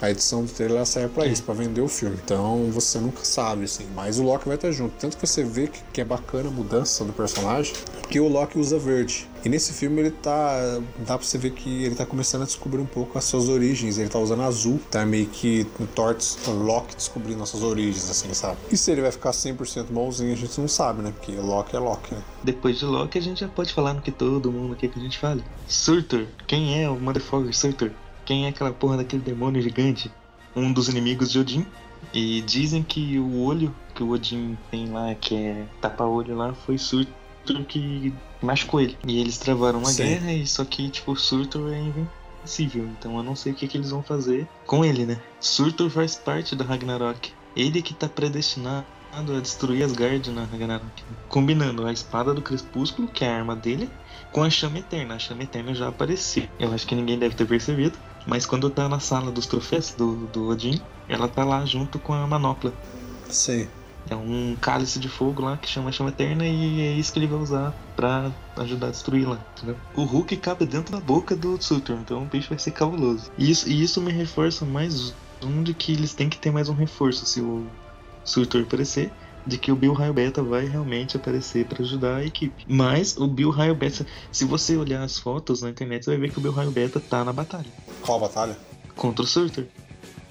A 0.00 0.10
edição 0.10 0.44
do 0.44 0.50
trailer 0.50 0.84
serve 0.86 1.08
pra 1.08 1.26
isso, 1.26 1.42
pra 1.42 1.54
vender 1.54 1.80
o 1.80 1.88
filme. 1.88 2.16
Então 2.24 2.70
você 2.70 2.98
nunca 2.98 3.24
sabe, 3.24 3.64
assim. 3.64 3.86
Mas 3.94 4.18
o 4.18 4.22
Loki 4.22 4.46
vai 4.46 4.56
estar 4.56 4.70
junto. 4.70 4.94
Tanto 4.98 5.16
que 5.16 5.26
você 5.26 5.42
vê 5.42 5.66
que, 5.66 5.80
que 5.92 6.00
é 6.00 6.04
bacana 6.04 6.48
a 6.48 6.52
mudança 6.52 7.04
do 7.04 7.12
personagem, 7.12 7.74
porque 8.00 8.20
o 8.20 8.28
Loki 8.28 8.58
usa 8.58 8.78
verde. 8.78 9.28
E 9.44 9.48
nesse 9.48 9.72
filme 9.72 10.00
ele 10.00 10.10
tá. 10.10 10.80
Dá 11.06 11.16
pra 11.16 11.26
você 11.26 11.38
ver 11.38 11.52
que 11.52 11.84
ele 11.84 11.94
tá 11.94 12.04
começando 12.04 12.42
a 12.42 12.44
descobrir 12.44 12.80
um 12.80 12.86
pouco 12.86 13.18
as 13.18 13.24
suas 13.24 13.48
origens. 13.48 13.98
Ele 13.98 14.08
tá 14.08 14.18
usando 14.18 14.42
azul. 14.42 14.80
Tá 14.90 15.04
meio 15.04 15.26
que 15.26 15.66
no 15.78 15.88
o 15.88 16.50
Loki 16.64 16.94
descobrindo 16.94 17.42
as 17.42 17.48
suas 17.48 17.62
origens, 17.62 18.08
assim, 18.10 18.32
sabe? 18.34 18.56
E 18.70 18.76
se 18.76 18.90
ele 18.90 19.02
vai 19.02 19.12
ficar 19.12 19.30
100% 19.30 19.86
bonzinho, 19.90 20.32
a 20.32 20.36
gente 20.36 20.60
não 20.60 20.68
sabe, 20.68 21.02
né? 21.02 21.12
Porque 21.12 21.32
Loki 21.32 21.76
é 21.76 21.78
Loki, 21.78 22.14
né? 22.14 22.22
Depois 22.42 22.78
de 22.78 22.84
Loki, 22.84 23.18
a 23.18 23.22
gente 23.22 23.40
já 23.40 23.48
pode 23.48 23.72
falar 23.72 23.94
no 23.94 24.00
que 24.00 24.10
todo 24.10 24.50
mundo 24.50 24.74
quer 24.74 24.88
que 24.88 24.98
a 24.98 25.02
gente 25.02 25.18
fale. 25.18 25.44
Surtur. 25.66 26.26
Quem 26.46 26.82
é 26.82 26.88
o 26.88 26.98
Motherfucker 26.98 27.54
Surtur? 27.54 27.90
Quem 28.28 28.44
é 28.44 28.50
aquela 28.50 28.70
porra 28.70 28.98
daquele 28.98 29.22
demônio 29.22 29.62
gigante? 29.62 30.12
Um 30.54 30.70
dos 30.70 30.86
inimigos 30.86 31.32
de 31.32 31.38
Odin. 31.38 31.66
E 32.12 32.42
dizem 32.42 32.82
que 32.82 33.18
o 33.18 33.40
olho 33.40 33.74
que 33.94 34.02
o 34.02 34.10
Odin 34.10 34.54
tem 34.70 34.90
lá, 34.90 35.14
que 35.14 35.34
é 35.34 35.66
tapa-olho 35.80 36.36
lá, 36.36 36.52
foi 36.52 36.76
Surtur 36.76 37.64
que 37.66 38.12
machucou 38.42 38.82
ele. 38.82 38.98
E 39.06 39.18
eles 39.18 39.38
travaram 39.38 39.78
uma 39.78 39.88
Sim. 39.88 40.02
guerra, 40.02 40.30
e 40.34 40.46
só 40.46 40.62
que, 40.62 40.90
tipo, 40.90 41.16
Surtur 41.16 41.72
é 41.72 41.80
invencível. 41.80 42.84
Então 42.98 43.16
eu 43.16 43.22
não 43.22 43.34
sei 43.34 43.52
o 43.52 43.54
que, 43.54 43.66
que 43.66 43.78
eles 43.78 43.88
vão 43.88 44.02
fazer 44.02 44.46
com 44.66 44.84
ele, 44.84 45.06
né? 45.06 45.18
Surtur 45.40 45.88
faz 45.88 46.14
parte 46.14 46.54
do 46.54 46.64
Ragnarok. 46.64 47.32
Ele 47.56 47.80
que 47.80 47.94
tá 47.94 48.10
predestinado 48.10 48.84
a 49.10 49.40
destruir 49.40 49.82
Asgard 49.82 50.30
na 50.32 50.44
Ragnarok. 50.44 51.02
Combinando 51.30 51.86
a 51.86 51.92
espada 51.92 52.34
do 52.34 52.42
Crepúsculo, 52.42 53.08
que 53.08 53.24
é 53.24 53.30
a 53.30 53.38
arma 53.38 53.56
dele, 53.56 53.88
com 54.30 54.42
a 54.42 54.50
chama 54.50 54.80
eterna. 54.80 55.14
A 55.14 55.18
chama 55.18 55.44
eterna 55.44 55.74
já 55.74 55.88
apareceu. 55.88 56.46
Eu 56.58 56.74
acho 56.74 56.86
que 56.86 56.94
ninguém 56.94 57.18
deve 57.18 57.34
ter 57.34 57.46
percebido. 57.46 57.96
Mas 58.26 58.46
quando 58.46 58.70
tá 58.70 58.88
na 58.88 59.00
sala 59.00 59.30
dos 59.30 59.46
troféus 59.46 59.94
do, 59.94 60.26
do 60.26 60.48
Odin, 60.48 60.80
ela 61.08 61.28
tá 61.28 61.44
lá 61.44 61.64
junto 61.64 61.98
com 61.98 62.12
a 62.12 62.26
manopla. 62.26 62.72
Sim. 63.28 63.68
É 64.10 64.16
um 64.16 64.56
cálice 64.60 64.98
de 64.98 65.08
fogo 65.08 65.42
lá 65.42 65.56
que 65.56 65.68
chama 65.68 65.92
chama 65.92 66.10
eterna 66.10 66.46
e 66.46 66.80
é 66.80 66.92
isso 66.94 67.12
que 67.12 67.18
ele 67.18 67.26
vai 67.26 67.38
usar 67.38 67.74
pra 67.94 68.30
ajudar 68.56 68.88
a 68.88 68.90
destruir 68.90 69.28
lá, 69.28 69.38
entendeu? 69.56 69.76
O 69.94 70.04
Hulk 70.04 70.36
cabe 70.38 70.64
dentro 70.64 70.92
da 70.92 71.00
boca 71.00 71.36
do 71.36 71.60
Surtur, 71.62 71.98
então 72.00 72.22
o 72.22 72.26
bicho 72.26 72.48
vai 72.48 72.58
ser 72.58 72.70
cabuloso. 72.70 73.30
E 73.36 73.50
isso, 73.50 73.68
e 73.68 73.82
isso 73.82 74.00
me 74.00 74.12
reforça 74.12 74.64
mais 74.64 75.12
um 75.42 75.62
de 75.62 75.74
que 75.74 75.92
eles 75.92 76.14
têm 76.14 76.30
que 76.30 76.38
ter 76.38 76.50
mais 76.50 76.68
um 76.68 76.74
reforço 76.74 77.26
se 77.26 77.40
o 77.40 77.66
Surtur 78.24 78.62
aparecer. 78.62 79.12
De 79.48 79.56
que 79.58 79.72
o 79.72 79.76
Bill 79.76 79.94
Raio 79.94 80.12
Beta 80.12 80.42
vai 80.42 80.66
realmente 80.66 81.16
aparecer 81.16 81.64
pra 81.64 81.82
ajudar 81.82 82.16
a 82.16 82.24
equipe. 82.24 82.64
Mas 82.68 83.16
o 83.16 83.26
Bill 83.26 83.50
Raio 83.50 83.74
Beta, 83.74 84.06
se 84.30 84.44
você 84.44 84.76
olhar 84.76 85.02
as 85.02 85.18
fotos 85.18 85.62
na 85.62 85.70
internet, 85.70 86.04
você 86.04 86.10
vai 86.10 86.20
ver 86.20 86.30
que 86.30 86.38
o 86.38 86.40
Bill 86.42 86.52
Raio 86.52 86.70
Beta 86.70 87.00
tá 87.00 87.24
na 87.24 87.32
batalha 87.32 87.66
Qual 88.02 88.20
batalha? 88.20 88.56
contra 88.94 89.24
o 89.24 89.26
Surtur 89.26 89.64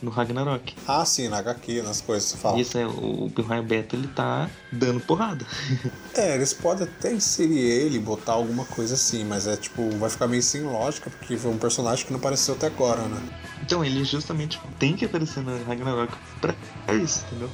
no 0.01 0.11
Ragnarok. 0.11 0.75
Ah, 0.87 1.03
sim, 1.03 1.27
na 1.27 1.39
HQ, 1.39 1.81
nas 1.81 2.01
coisas 2.01 2.31
que 2.31 2.37
você 2.37 2.41
fala. 2.43 2.59
Isso 2.59 2.77
é 2.77 2.85
o 2.85 3.31
Bill 3.35 3.45
Raio 3.45 3.63
Beta, 3.63 3.95
ele 3.95 4.07
tá 4.07 4.47
dando 4.71 4.99
porrada. 4.99 5.45
É, 6.13 6.33
eles 6.35 6.51
podem 6.51 6.87
até 6.87 7.13
inserir 7.13 7.59
ele, 7.59 7.99
botar 7.99 8.33
alguma 8.33 8.65
coisa 8.65 8.95
assim, 8.95 9.23
mas 9.23 9.45
é 9.45 9.55
tipo, 9.55 9.87
vai 9.97 10.09
ficar 10.09 10.27
meio 10.27 10.41
sem 10.41 10.63
lógica, 10.63 11.11
porque 11.11 11.37
foi 11.37 11.51
um 11.51 11.57
personagem 11.59 12.05
que 12.05 12.11
não 12.11 12.17
apareceu 12.19 12.55
até 12.55 12.65
agora, 12.67 13.03
né? 13.03 13.21
Então 13.61 13.85
ele 13.85 14.03
justamente 14.03 14.59
tem 14.79 14.95
que 14.95 15.05
aparecer 15.05 15.43
no 15.43 15.63
Ragnarok 15.63 16.11
pra 16.41 16.55
isso, 16.95 17.23
entendeu? 17.27 17.49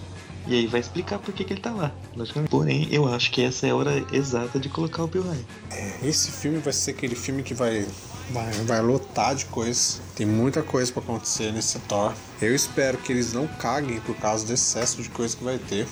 E 0.46 0.56
aí 0.56 0.68
vai 0.68 0.82
explicar 0.82 1.20
por 1.20 1.34
que, 1.34 1.44
que 1.44 1.54
ele 1.54 1.62
tá 1.62 1.72
lá, 1.72 1.92
logicamente. 2.16 2.50
Porém, 2.50 2.88
eu 2.92 3.08
acho 3.08 3.32
que 3.32 3.42
essa 3.42 3.66
é 3.66 3.70
a 3.70 3.76
hora 3.76 4.06
exata 4.12 4.60
de 4.60 4.68
colocar 4.68 5.04
o 5.04 5.08
Bill 5.08 5.24
Ryan. 5.24 5.38
É, 5.72 5.94
esse 6.04 6.32
filme 6.32 6.60
vai 6.60 6.74
ser 6.74 6.92
aquele 6.92 7.16
filme 7.16 7.44
que 7.44 7.54
vai, 7.54 7.86
vai, 8.30 8.52
vai 8.66 8.82
lotar 8.82 9.36
de 9.36 9.46
coisas. 9.46 10.02
Tem 10.16 10.26
muita 10.26 10.62
coisa 10.62 10.92
pra 10.92 11.02
acontecer 11.02 11.54
nesse 11.54 11.80
Thor. 11.80 12.14
Eu 12.42 12.54
espero 12.54 12.98
que 12.98 13.14
eles 13.14 13.32
não 13.32 13.48
caguem 13.48 14.02
por 14.02 14.16
causa 14.18 14.46
do 14.46 14.54
excesso 14.54 15.02
de 15.02 15.10
coisa 15.10 15.36
que 15.36 15.44
vai 15.44 15.58
ter. 15.58 15.88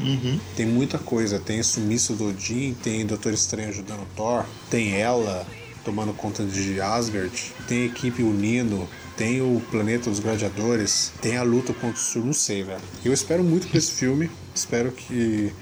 Uhum. 0.00 0.40
Tem 0.56 0.64
muita 0.64 0.98
coisa. 0.98 1.38
Tem 1.38 1.60
o 1.60 1.64
sumiço 1.64 2.14
do 2.14 2.30
Odin, 2.30 2.74
tem 2.82 3.04
Doutor 3.04 3.34
Estranho 3.34 3.68
ajudando 3.68 4.00
o 4.00 4.06
Thor, 4.16 4.46
tem 4.70 4.94
ela 4.94 5.46
tomando 5.84 6.14
conta 6.14 6.42
de 6.44 6.80
Asgard, 6.80 7.52
tem 7.68 7.82
a 7.82 7.86
equipe 7.86 8.22
unindo, 8.22 8.88
tem 9.16 9.40
o 9.40 9.60
planeta 9.70 10.10
dos 10.10 10.20
gladiadores, 10.20 11.12
tem 11.20 11.36
a 11.36 11.42
luta 11.42 11.72
contra 11.72 11.96
o 11.96 11.96
Sur, 11.96 12.24
não 12.24 12.32
sei, 12.32 12.62
velho. 12.64 12.80
Eu 13.04 13.12
espero 13.12 13.44
muito 13.44 13.68
pra 13.68 13.78
esse 13.78 13.92
filme, 13.92 14.30
espero 14.54 14.90
que 14.92 15.52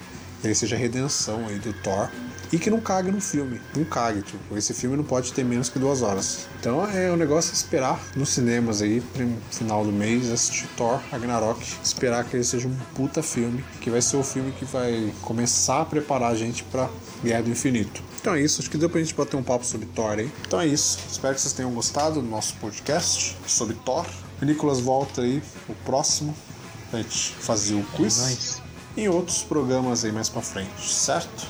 ele 0.43 0.55
seja 0.55 0.75
a 0.75 0.79
redenção 0.79 1.47
aí 1.47 1.57
do 1.59 1.73
Thor. 1.73 2.09
E 2.51 2.59
que 2.59 2.69
não 2.69 2.79
cague 2.79 3.09
no 3.09 3.19
filme. 3.19 3.59
Não 3.75 3.83
cague, 3.83 4.21
tipo, 4.21 4.55
esse 4.55 4.75
filme 4.75 4.95
não 4.95 5.03
pode 5.03 5.33
ter 5.33 5.43
menos 5.43 5.69
que 5.69 5.79
duas 5.79 6.03
horas. 6.03 6.47
Então 6.59 6.87
é 6.87 7.09
o 7.09 7.17
negócio 7.17 7.49
é 7.49 7.55
esperar 7.55 7.99
nos 8.15 8.29
cinemas 8.29 8.79
aí, 8.79 9.01
final 9.49 9.83
do 9.83 9.91
mês, 9.91 10.29
assistir 10.29 10.67
Thor 10.77 10.99
Ragnarok. 11.09 11.65
Esperar 11.83 12.23
que 12.25 12.35
ele 12.35 12.43
seja 12.43 12.67
um 12.67 12.75
puta 12.93 13.23
filme, 13.23 13.65
que 13.81 13.89
vai 13.89 14.03
ser 14.03 14.17
o 14.17 14.23
filme 14.23 14.51
que 14.51 14.65
vai 14.65 15.11
começar 15.23 15.81
a 15.81 15.85
preparar 15.85 16.31
a 16.31 16.35
gente 16.35 16.63
pra 16.65 16.89
Guerra 17.23 17.41
do 17.41 17.49
Infinito. 17.49 18.03
Então 18.23 18.35
é 18.35 18.39
isso, 18.39 18.61
acho 18.61 18.71
que 18.71 18.77
deu 18.77 18.89
pra 18.89 19.01
gente 19.01 19.13
bater 19.13 19.35
um 19.35 19.43
papo 19.43 19.65
sobre 19.65 19.85
Thor 19.87 20.17
aí. 20.17 20.31
Então 20.47 20.57
é 20.57 20.65
isso, 20.65 20.97
espero 21.11 21.35
que 21.35 21.41
vocês 21.41 21.51
tenham 21.51 21.69
gostado 21.73 22.21
do 22.21 22.25
nosso 22.25 22.55
podcast 22.55 23.35
sobre 23.45 23.75
Thor. 23.83 24.05
O 24.41 24.45
Nicolas 24.45 24.79
volta 24.79 25.23
aí, 25.23 25.43
o 25.67 25.75
próximo, 25.83 26.33
pra 26.89 27.01
gente 27.01 27.33
fazer 27.33 27.75
o 27.75 27.83
quiz. 27.97 28.19
É 28.19 28.21
nóis. 28.21 28.61
E 28.95 29.09
outros 29.09 29.43
programas 29.43 30.05
aí 30.05 30.13
mais 30.13 30.29
pra 30.29 30.41
frente, 30.41 30.89
certo? 30.89 31.45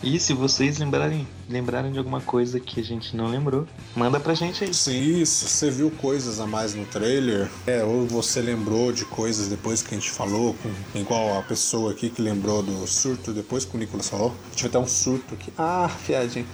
E 0.00 0.20
se 0.20 0.32
vocês 0.32 0.78
lembrarem, 0.78 1.26
lembrarem 1.48 1.90
de 1.90 1.98
alguma 1.98 2.20
coisa 2.20 2.60
que 2.60 2.78
a 2.78 2.84
gente 2.84 3.16
não 3.16 3.26
lembrou, 3.26 3.66
manda 3.96 4.20
pra 4.20 4.32
gente 4.32 4.62
aí. 4.62 4.72
Sim, 4.72 5.20
isso. 5.20 5.48
Você 5.48 5.70
viu 5.70 5.90
coisas 5.90 6.38
a 6.38 6.46
mais 6.46 6.72
no 6.72 6.84
trailer? 6.86 7.50
É, 7.66 7.82
ou 7.82 8.06
você 8.06 8.40
lembrou 8.40 8.92
de 8.92 9.04
coisas 9.04 9.48
depois 9.48 9.82
que 9.82 9.94
a 9.94 9.98
gente 9.98 10.10
falou, 10.10 10.54
com, 10.54 10.98
igual 10.98 11.36
a 11.36 11.42
pessoa 11.42 11.90
aqui 11.90 12.10
que 12.10 12.22
lembrou 12.22 12.62
do 12.62 12.86
surto 12.86 13.32
depois 13.32 13.64
que 13.64 13.74
o 13.74 13.78
Nicolas 13.78 14.08
falou. 14.08 14.32
Tive 14.54 14.68
até 14.68 14.78
um 14.78 14.86
surto 14.86 15.34
aqui. 15.34 15.52
Ah, 15.58 15.90
piadinha. 16.06 16.46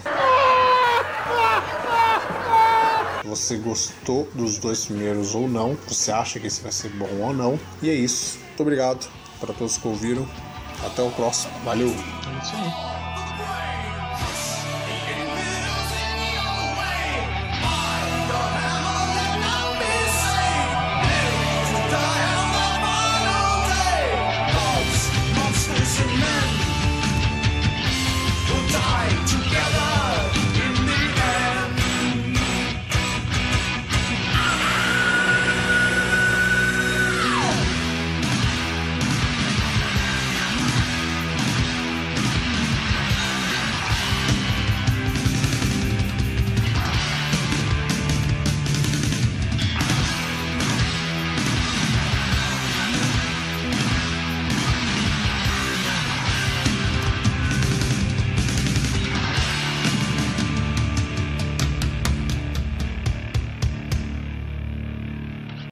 Você 3.24 3.56
gostou 3.56 4.28
dos 4.34 4.56
dois 4.56 4.86
primeiros 4.86 5.34
ou 5.34 5.46
não? 5.48 5.76
Você 5.86 6.10
acha 6.10 6.40
que 6.40 6.46
esse 6.46 6.62
vai 6.62 6.72
ser 6.72 6.88
bom 6.90 7.08
ou 7.20 7.34
não? 7.34 7.58
E 7.82 7.90
é 7.90 7.94
isso. 7.94 8.38
Muito 8.38 8.60
obrigado 8.62 9.06
para 9.38 9.52
todos 9.52 9.76
que 9.76 9.86
ouviram. 9.86 10.26
Até 10.86 11.02
o 11.02 11.10
próximo. 11.10 11.52
Valeu! 11.64 11.88
É 11.88 12.42
isso 12.42 12.54
aí. 12.56 12.93